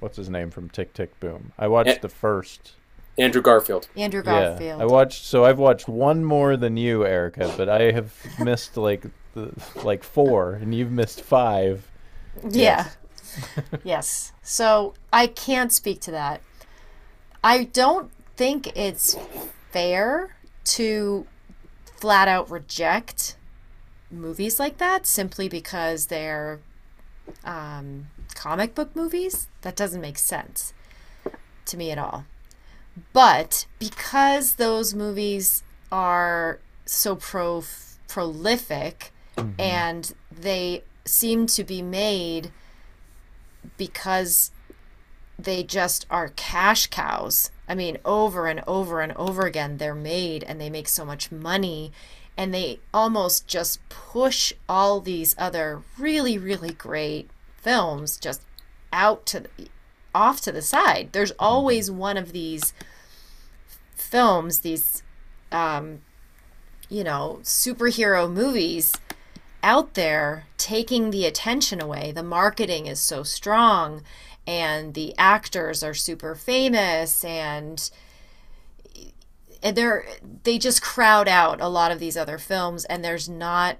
[0.01, 1.53] what's his name from Tick Tick Boom.
[1.57, 1.99] I watched Eh.
[2.01, 2.73] the first
[3.17, 3.87] Andrew Garfield.
[3.95, 4.79] Andrew Garfield.
[4.79, 5.23] Yeah, I watched.
[5.25, 9.51] So I've watched one more than you, Erica, but I have missed like the,
[9.83, 11.89] like four, and you've missed five.
[12.49, 12.89] Yeah.
[13.83, 14.33] yes.
[14.41, 16.41] So I can't speak to that.
[17.43, 19.17] I don't think it's
[19.71, 20.35] fair
[20.65, 21.25] to
[21.85, 23.37] flat out reject
[24.11, 26.59] movies like that simply because they're
[27.43, 29.47] um, comic book movies.
[29.61, 30.73] That doesn't make sense
[31.65, 32.25] to me at all.
[33.13, 37.63] But because those movies are so pro-
[38.07, 39.59] prolific mm-hmm.
[39.59, 42.51] and they seem to be made
[43.77, 44.51] because
[45.37, 47.51] they just are cash cows.
[47.67, 51.31] I mean, over and over and over again, they're made and they make so much
[51.31, 51.91] money
[52.37, 58.41] and they almost just push all these other really, really great films just
[58.91, 59.49] out to the,
[60.15, 61.09] off to the side.
[61.11, 62.73] There's always one of these
[63.93, 65.03] films, these,
[65.51, 66.01] um,
[66.89, 68.93] you know, superhero movies
[69.61, 72.11] out there taking the attention away.
[72.11, 74.03] The marketing is so strong
[74.47, 77.89] and the actors are super famous and
[79.63, 80.05] and they're
[80.43, 83.77] they just crowd out a lot of these other films and there's not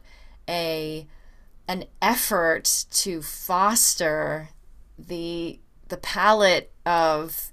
[0.50, 1.06] a
[1.68, 4.50] an effort to foster
[4.98, 5.60] the
[5.90, 7.52] the palette of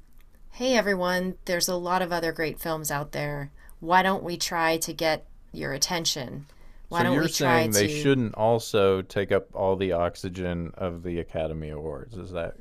[0.53, 4.77] hey everyone there's a lot of other great films out there why don't we try
[4.77, 6.47] to get your attention
[6.89, 9.93] why so don't you're we try saying to they shouldn't also take up all the
[9.93, 12.19] oxygen of the Academy Awards?
[12.19, 12.57] Is that?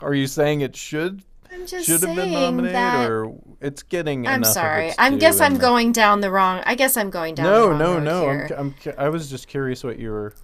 [0.00, 4.26] Are you saying it should I'm just should have been nominated, that- or it's getting?
[4.26, 4.92] I'm sorry.
[4.98, 6.62] I guess I'm the- going down the wrong.
[6.66, 7.46] I guess I'm going down.
[7.46, 8.28] the No, wrong no, no.
[8.28, 10.34] I'm, I'm, I was just curious what you were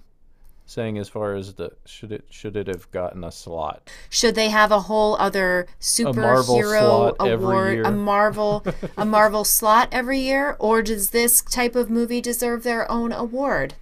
[0.69, 3.89] saying as far as the should it should it have gotten a slot?
[4.09, 5.67] Should they have a whole other
[5.99, 8.65] Marvel superhero slot award, a Marvel,
[8.95, 13.73] a Marvel slot every year, or does this type of movie deserve their own award?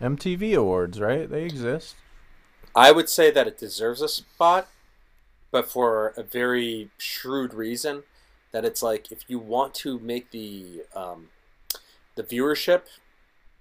[0.00, 1.30] MTV Awards, right?
[1.30, 1.94] They exist.
[2.74, 4.68] I would say that it deserves a spot,
[5.50, 8.02] but for a very shrewd reason.
[8.52, 11.28] That it's like if you want to make the um,
[12.14, 12.82] the viewership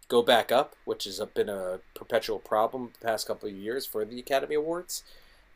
[0.07, 4.05] go back up, which has been a perpetual problem the past couple of years for
[4.05, 5.03] the Academy Awards,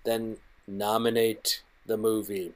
[0.03, 0.37] then
[0.67, 2.53] nominate the movie.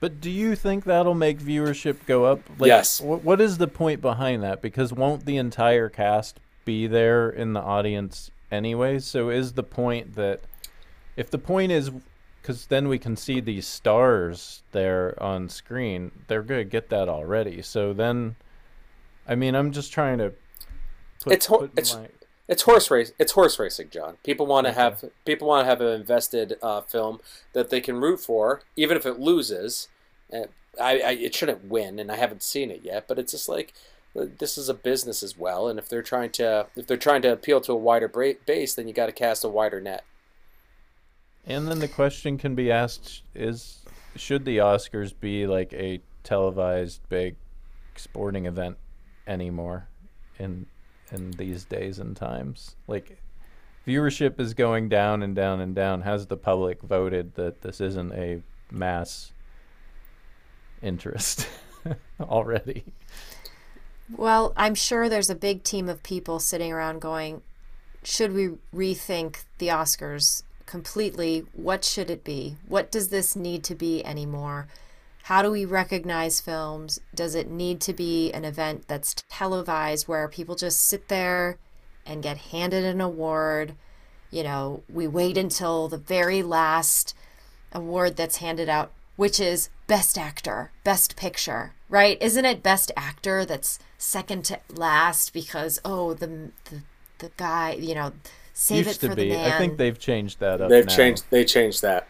[0.00, 2.40] But do you think that'll make viewership go up?
[2.58, 2.98] Like, Yes.
[2.98, 4.60] wh- what is the point behind that?
[4.60, 8.98] Because won't the entire cast be there in the audience anyway?
[8.98, 10.40] So is the point that
[11.16, 11.90] if the point is
[12.42, 17.08] because then we can see these stars there on screen, they're going to get that
[17.08, 17.62] already.
[17.62, 18.36] So then,
[19.26, 20.34] I mean, I'm just trying to.
[21.24, 22.08] Put, It's ho- put it's- my-
[22.46, 23.12] It's horse race.
[23.18, 24.18] It's horse racing, John.
[24.22, 27.20] People want to have people want to have an invested uh, film
[27.54, 29.88] that they can root for, even if it loses.
[30.28, 30.48] And
[30.78, 33.08] I, I it shouldn't win, and I haven't seen it yet.
[33.08, 33.72] But it's just like
[34.14, 37.22] uh, this is a business as well, and if they're trying to if they're trying
[37.22, 40.04] to appeal to a wider base, then you got to cast a wider net.
[41.46, 43.78] And then the question can be asked: Is
[44.16, 47.36] should the Oscars be like a televised big
[47.96, 48.76] sporting event
[49.26, 49.88] anymore
[50.38, 50.66] in
[51.10, 52.76] in these days and times?
[52.86, 53.18] Like
[53.86, 56.02] viewership is going down and down and down.
[56.02, 59.32] Has the public voted that this isn't a mass
[60.82, 61.48] interest
[62.20, 62.84] already?
[64.16, 67.42] Well, I'm sure there's a big team of people sitting around going,
[68.02, 71.46] should we rethink the Oscars completely?
[71.54, 72.56] What should it be?
[72.68, 74.68] What does this need to be anymore?
[75.24, 77.00] How do we recognize films?
[77.14, 81.56] Does it need to be an event that's televised where people just sit there
[82.04, 83.74] and get handed an award?
[84.30, 87.14] You know, we wait until the very last
[87.72, 92.18] award that's handed out, which is Best Actor, Best Picture, right?
[92.20, 96.82] Isn't it Best Actor that's second to last because oh the the,
[97.18, 98.12] the guy you know
[98.52, 99.30] save Used it to for be.
[99.30, 99.52] the man.
[99.52, 100.68] I think they've changed that up.
[100.68, 100.94] They've now.
[100.94, 101.24] changed.
[101.30, 102.06] They changed that.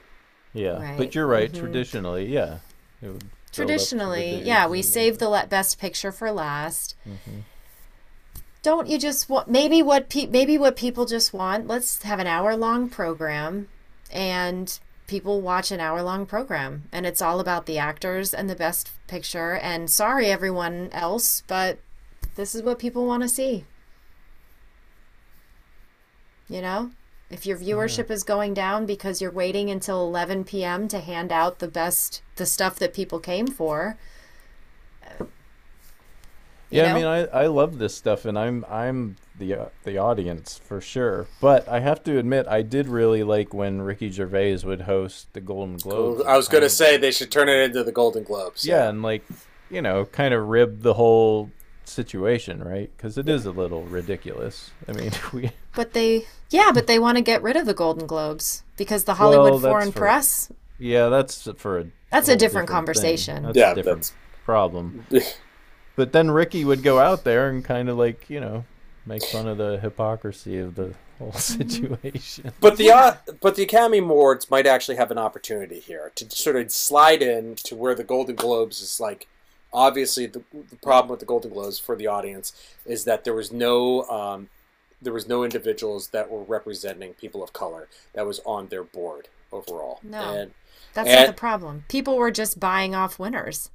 [0.52, 0.96] Yeah, Right.
[0.98, 1.52] but you're right.
[1.52, 1.58] Mhm.
[1.60, 2.58] Traditionally, yeah.
[3.02, 6.96] It would build up to the Traditionally, yeah, we save the Best Picture for last.
[7.06, 7.42] Mhm.
[8.62, 11.66] Don't you just want maybe what pe- maybe what people just want?
[11.66, 13.68] Let's have an hour long program,
[14.10, 18.54] and people watch an hour long program, and it's all about the actors and the
[18.56, 19.52] Best Picture.
[19.52, 21.78] And sorry, everyone else, but
[22.36, 23.66] this is what people want to see.
[26.48, 26.90] You know,
[27.30, 30.88] if your viewership is going down because you're waiting until 11 p.m.
[30.88, 33.96] to hand out the best the stuff that people came for,
[36.70, 36.88] You yeah, know?
[36.90, 40.80] I mean, I, I love this stuff, and I'm I'm the uh, the audience for
[40.80, 41.26] sure.
[41.40, 45.40] But I have to admit, I did really like when Ricky Gervais would host the
[45.40, 46.22] Golden Globes.
[46.24, 48.64] I was going to say they should turn it into the Golden Globes.
[48.64, 49.24] yeah, and like
[49.70, 51.50] you know, kind of rib the whole
[51.88, 52.90] situation, right?
[52.96, 54.70] Because it is a little ridiculous.
[54.88, 58.06] I mean, we But they, yeah, but they want to get rid of the Golden
[58.06, 60.50] Globes because the Hollywood Well, Foreign for- Press.
[60.78, 63.44] yeah, that's for a That's a whole different conversation.
[63.44, 64.12] That's Yeah, a different that's-
[64.44, 65.06] problem.
[65.96, 68.64] But then Ricky would go out there and kind of like you know
[69.06, 72.50] make fun of the hypocrisy of the whole situation.
[72.60, 76.56] But the uh, but the Academy Awards might actually have an opportunity here to sort
[76.56, 79.28] of slide in to where the Golden Globes is like.
[79.74, 82.52] Obviously, the, the problem with the Golden Globes for the audience
[82.86, 84.48] is that there was no um,
[85.02, 89.28] there was no individuals that were representing people of color that was on their board
[89.52, 89.98] overall.
[90.02, 90.22] No.
[90.34, 90.50] and
[90.94, 91.84] That's And- not the problem.
[91.88, 93.70] People were just buying off winners.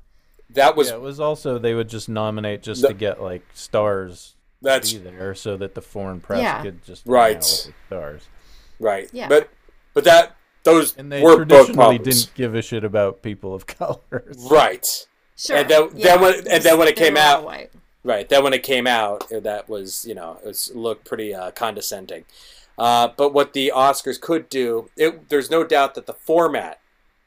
[0.50, 3.44] that was yeah, it was also they would just nominate just The- to get like
[3.54, 6.62] stars that's to be there, so that the foreign press Yeah.
[6.64, 7.36] could just Right.
[7.38, 8.22] out with the stars.
[8.80, 9.10] right.
[9.14, 9.28] Yeah.
[9.28, 9.50] But
[9.94, 12.24] but that those And they were both traditionally problems.
[12.26, 14.24] didn't give a shit about people of color.
[14.50, 15.08] Right.
[15.40, 15.56] Sure.
[15.56, 17.72] And then- then when- and then when it came out- white.
[18.04, 18.28] Right.
[18.28, 22.26] Then when it came out, that was you know it was, looked pretty uh, condescending.
[22.78, 26.80] Uh, but what the Oscars could do, it, there's no doubt that the format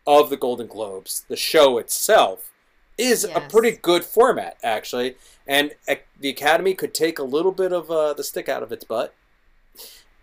[0.07, 2.51] of the Golden Globes, the show itself,
[2.97, 7.73] is a pretty good format actually, and uh, the Academy could take a little bit
[7.73, 9.15] of uh, the stick out of its butt,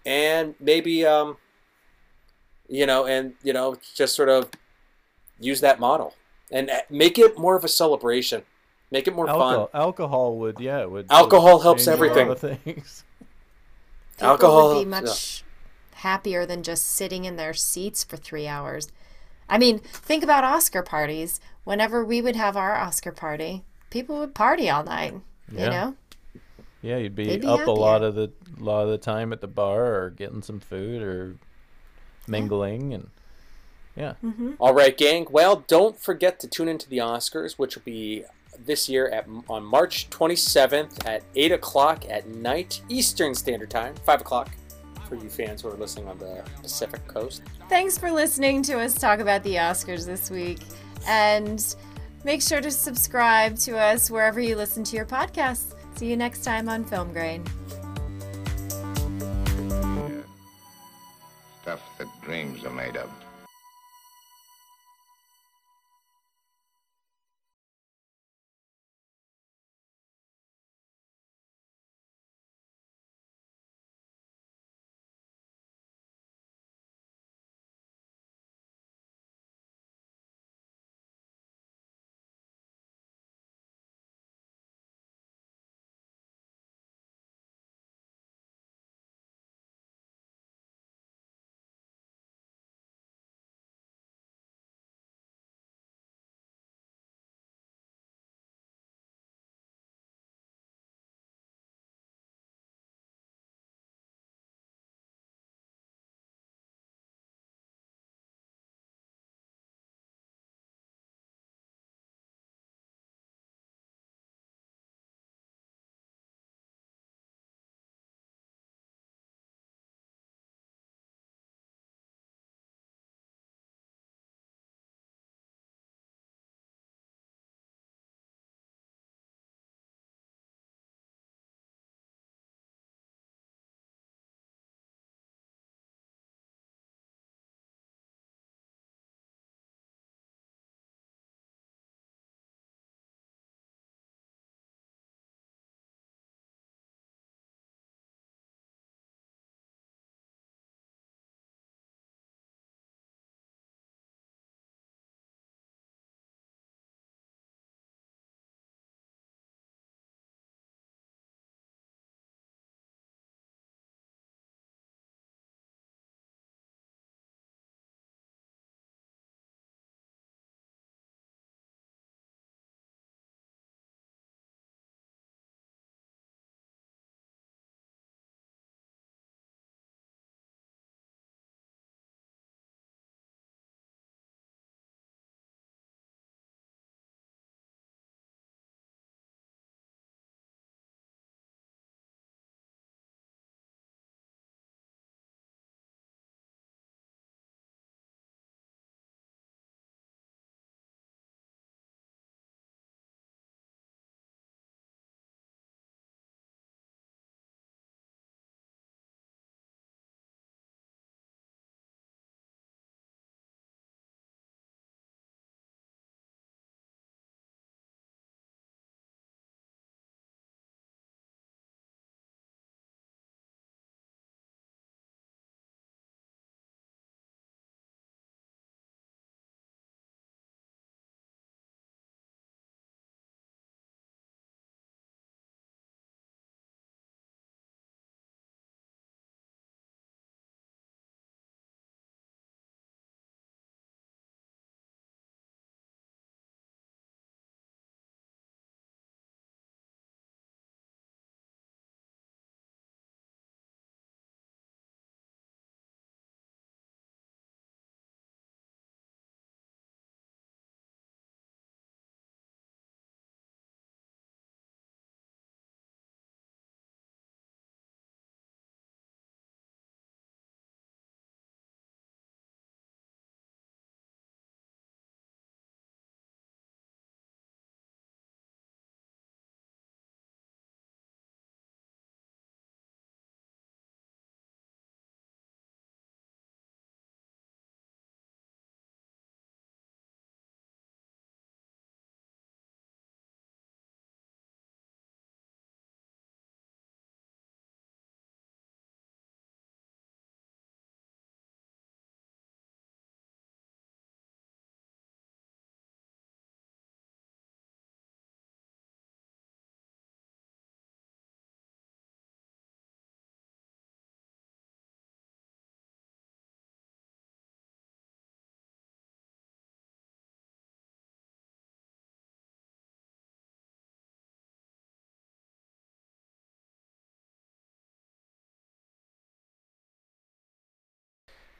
[0.06, 1.38] and maybe um,
[2.68, 4.50] you know, and you know, just sort of
[5.40, 6.14] use that model
[6.52, 8.44] and uh, make it more of a celebration,
[8.92, 9.36] make it more fun.
[9.38, 12.30] Alcohol, alcohol would yeah would Alcohol would helps change a lot everything.
[12.30, 13.04] of things.
[14.18, 15.44] People Alcohol- would be much
[15.96, 18.90] happier than just sitting in their seats for three hours.
[19.50, 21.40] I mean, think about Oscar parties.
[21.64, 25.16] Whenever we would have our Oscar party, people would party all night.
[25.52, 25.64] Yeah.
[25.66, 25.96] You know,
[26.82, 29.48] Yeah, you'd be, be up a lot of the lot of the time at the
[29.48, 31.36] bar or getting some food or
[32.28, 33.10] mingling and
[34.00, 34.14] yeah.
[34.24, 34.54] Mm-hmm.
[34.60, 35.28] All right, gang.
[35.30, 38.24] Well, don't forget to tune into the Oscars, which will be
[38.66, 44.22] this year at on March 27th at 8 o'clock at night Eastern Standard Time, 5
[44.22, 44.50] o'clock
[45.08, 47.42] for you fans who are listening on the Pacific Coast.
[47.68, 50.60] thanks for listening to us talk about the Oscars this week,
[51.08, 51.76] and
[52.24, 55.74] make sure to subscribe to us wherever you listen to your podcasts.
[55.96, 57.44] See you next time on Film Grain.
[61.64, 63.10] Stuff that dreams are made of.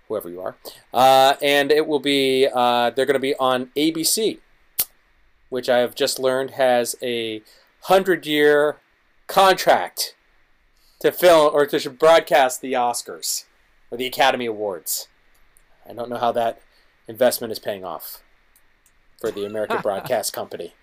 [0.10, 0.58] Whoever you are.
[0.94, 4.40] Uh, and it will be, uh, they're going to be on ABC,
[5.48, 7.38] which I have just learned has a
[7.88, 8.82] 100 year
[9.28, 10.16] contract
[11.00, 13.46] to film or to broadcast the Oscars
[13.90, 15.08] or the Academy Awards.
[15.88, 16.62] I don't know how that
[17.08, 18.22] investment is paying off
[19.20, 20.74] for the American Broadcast Company.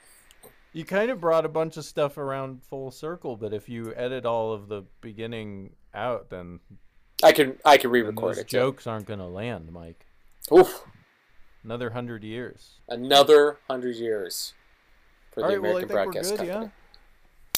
[0.73, 4.27] You kind of brought a bunch of stuff around full circle, but if you edit
[4.27, 6.61] all of the beginning out, then,
[7.23, 8.49] I can I can re-record those it.
[8.49, 8.57] too.
[8.59, 10.07] jokes aren't going to land, Mike.
[10.53, 10.85] Oof,
[11.65, 12.75] Another hundred years.
[12.89, 14.55] another hundred years
[15.33, 16.71] for All the right, American think we're Broadcast good, Company.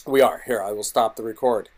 [0.07, 0.63] We are here.
[0.63, 1.69] I will stop the record.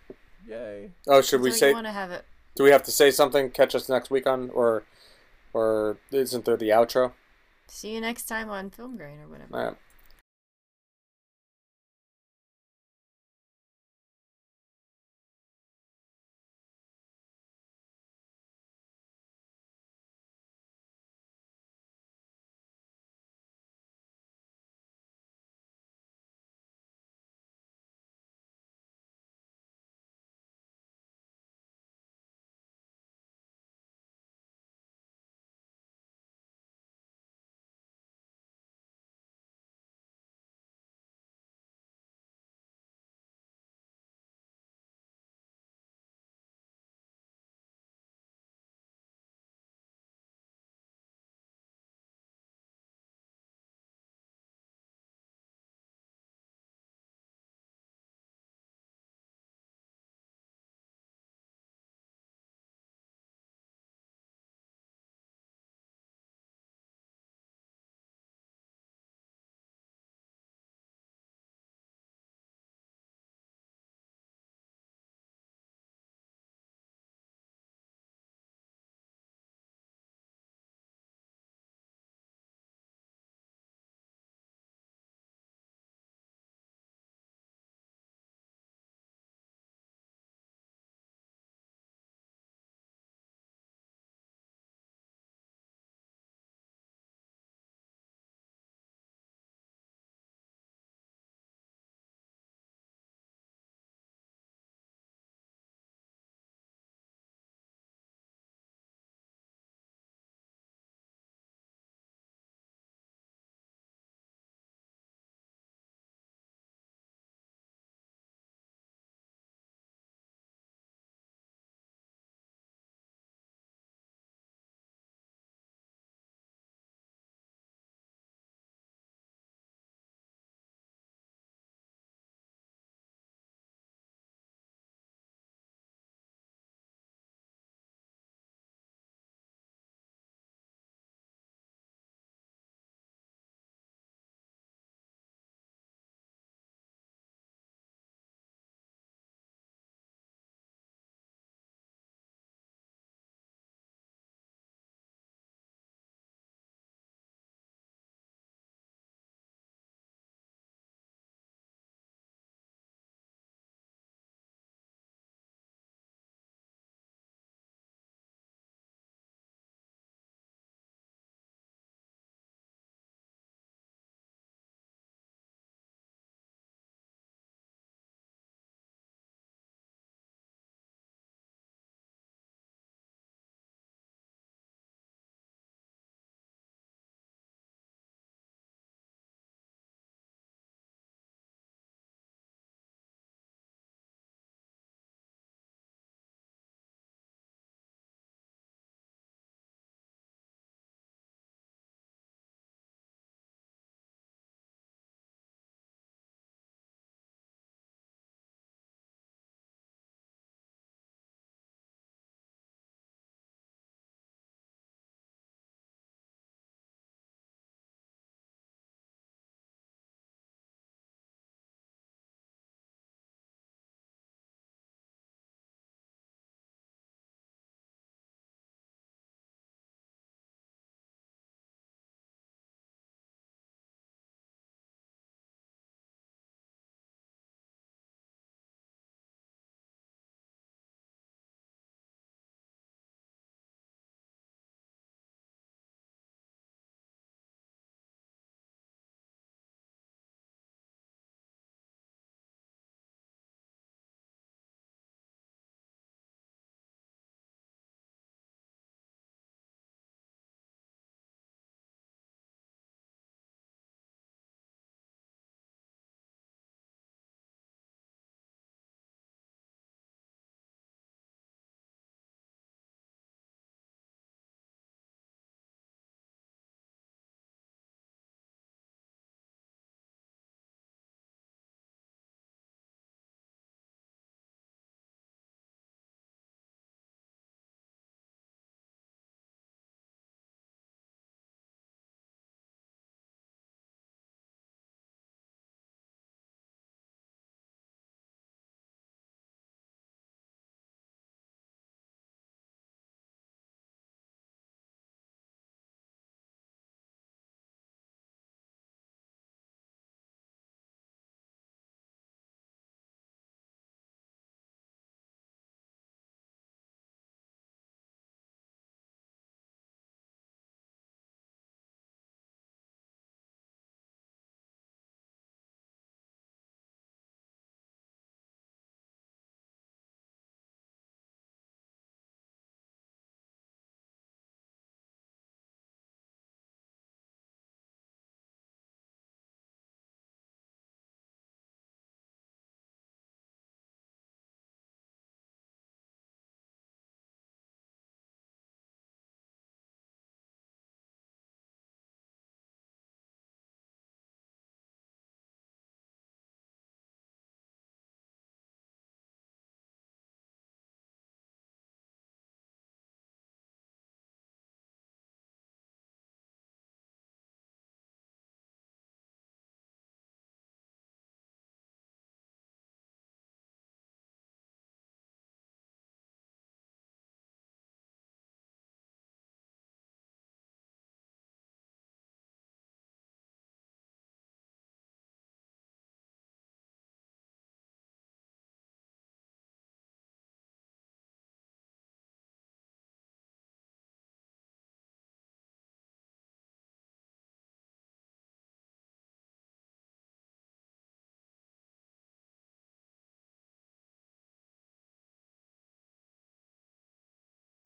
[0.47, 0.91] Yay.
[1.09, 1.73] Oh, should we say?
[1.73, 2.25] want to have it?
[2.55, 3.51] Do we have to say something?
[3.51, 4.85] Catch us next week on, or,
[5.53, 7.13] or isn't there the outro?
[7.69, 9.77] See you next time on Film Grain or whatever.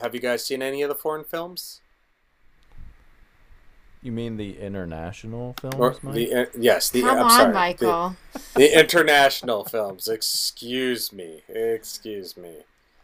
[0.05, 1.81] Have you guys seen any of the foreign films?
[4.03, 6.13] You mean the international films, Or Mike?
[6.13, 8.15] the uh, yes, the Come I'm on, sorry, Michael.
[8.55, 10.07] The, international films.
[10.07, 11.41] Excuse me.
[11.49, 12.57] Excuse me.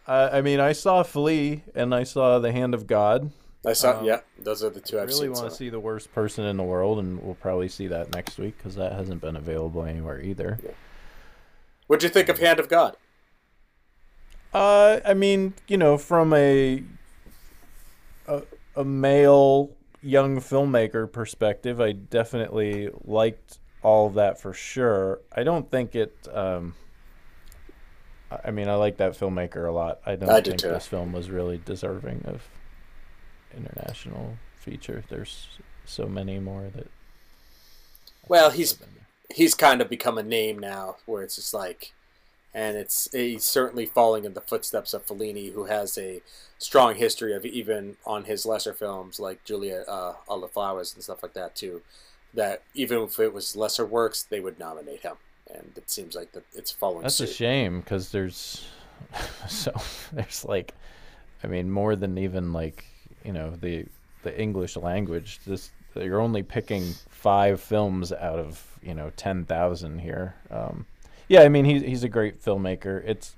[0.07, 3.32] Uh, I mean, I saw Flee and I saw The Hand of God.
[3.65, 3.98] I saw.
[3.98, 5.28] Um, yeah, those are the two I I've really seen.
[5.32, 8.14] want so- to see The Worst Person in the World, and we'll probably see that
[8.14, 10.60] next week because that hasn't been available anywhere either.
[11.88, 12.95] What'd you think of Hand of God?
[14.53, 16.84] Uh, I mean, you know, from a
[18.28, 18.41] a,
[18.76, 19.69] a male
[20.02, 25.19] young filmmaker perspective, I definitely liked all of that for sure.
[25.36, 26.28] I don't think it.
[26.32, 26.76] Um,
[28.45, 29.99] I- mean, I like that filmmaker a lot.
[30.06, 32.41] I don't I think this film was really deserving of
[33.56, 35.03] international feature.
[35.10, 35.48] There's
[35.86, 36.88] so many more that.
[38.28, 38.78] Well, he's
[39.34, 41.94] he's kind of become a name now, where it's just like,
[42.53, 46.22] and it's he's certainly falling in the footsteps of Fellini, who has a
[46.57, 51.03] strong history of even on his lesser films like Julia, uh, All the Flowers and
[51.03, 51.82] stuff like that too.
[52.34, 55.15] That even if it was lesser works, they would nominate him,
[55.53, 58.65] and it seems like that it's following That's a shame because there's
[59.48, 59.73] so
[60.14, 60.73] there's like,
[61.44, 62.86] I mean, more than even like
[63.23, 63.86] you know the
[64.23, 65.40] the English language.
[65.45, 70.36] This you're only picking five films out of you know ten thousand here.
[70.49, 70.86] Um,
[71.32, 73.02] yeah, I mean he's he's a great filmmaker.
[73.06, 73.36] It's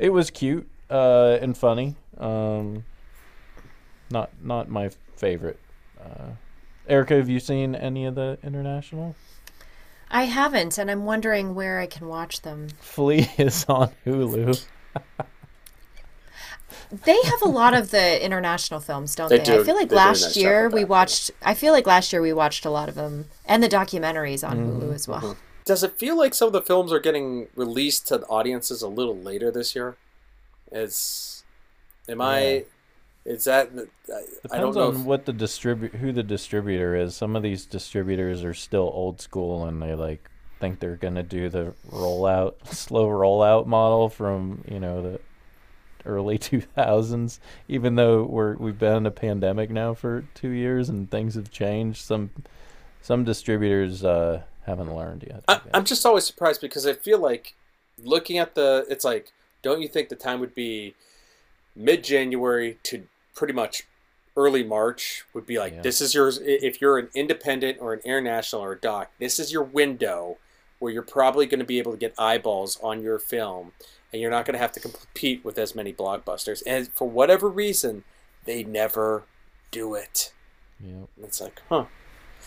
[0.00, 1.94] it was cute uh, and funny.
[2.18, 2.84] Um,
[4.10, 5.60] not not my favorite.
[6.00, 6.30] Uh,
[6.88, 9.14] Erica, have you seen any of the international?
[10.10, 12.68] I haven't, and I'm wondering where I can watch them.
[12.80, 14.60] Flee is on Hulu.
[17.04, 19.44] They have a lot of the international films, don't They they?
[19.44, 19.60] do.
[19.60, 21.30] I feel like They last nice year we watched.
[21.42, 24.58] I feel like last year we watched a lot of them, and the documentaries on
[24.58, 24.80] Mm-hmm.
[24.82, 25.36] Hulu as well.
[25.66, 29.16] Does it feel like some of the films are getting released to audiences a little
[29.16, 29.96] later this year?
[30.72, 31.44] Is
[32.08, 32.64] am I?
[33.24, 33.70] Is that?
[34.08, 34.12] I,
[34.56, 34.88] I don't Depends know.
[34.88, 37.14] on if- what the distribu- who the distributor is.
[37.16, 40.30] Some of these distributors are still old school and they like
[40.60, 45.20] think they're gonna do the rollout, slow rollout model from you know the
[46.04, 47.40] early two thousands.
[47.68, 51.50] Even though we're we've been in a pandemic now for two years and things have
[51.50, 52.30] changed, some
[53.02, 55.44] some distributors uh, haven't learned yet.
[55.48, 57.54] I, I'm just always surprised because I feel like
[58.02, 59.32] looking at the, it's like,
[59.62, 60.94] don't you think the time would be
[61.74, 63.84] mid January to pretty much
[64.36, 65.80] early March would be like Yeah.
[65.82, 69.50] this is yours if you're an independent or an international or a doc, this is
[69.52, 70.36] your window
[70.78, 73.72] where you're probably going to be able to get eyeballs on your film
[74.12, 76.62] and you're not going to have to compete with as many blockbusters.
[76.66, 78.04] And for whatever reason,
[78.44, 79.24] they never
[79.70, 80.32] do it.
[80.80, 81.08] Yep.
[81.22, 81.86] It's like, huh.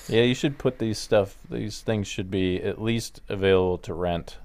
[0.09, 1.37] Yeah, you should put these stuff.
[1.49, 4.37] These things should be at least available to rent.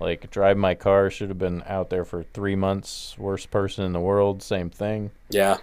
[0.00, 3.14] Like Drive My Car should have been out there for three months.
[3.18, 5.10] Worst person in the world, same thing.
[5.30, 5.58] Yeah.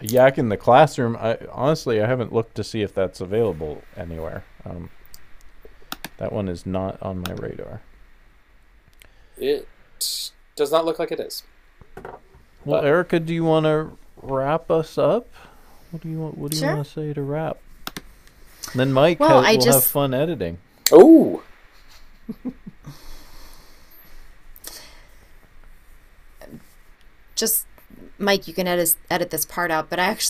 [0.00, 1.16] Yak in the classroom.
[1.16, 4.44] I honestly I haven't looked to see if that's available anywhere.
[4.64, 4.90] Um,
[6.18, 7.80] that one is not on my radar.
[9.36, 9.68] It
[10.56, 11.42] does not look like it is.
[11.96, 12.20] Well,
[12.64, 13.90] But- Erica, do you want to
[14.22, 15.26] wrap us up?
[15.90, 16.38] What do you want?
[16.38, 16.74] What do you Sure.
[16.76, 17.58] want to say to wrap?
[18.74, 20.58] Then Mike Well, ha- I will have fun editing.
[20.92, 21.42] Oh.
[27.34, 27.66] Just
[28.18, 30.24] Mike, you can edit edit this part out, but I actually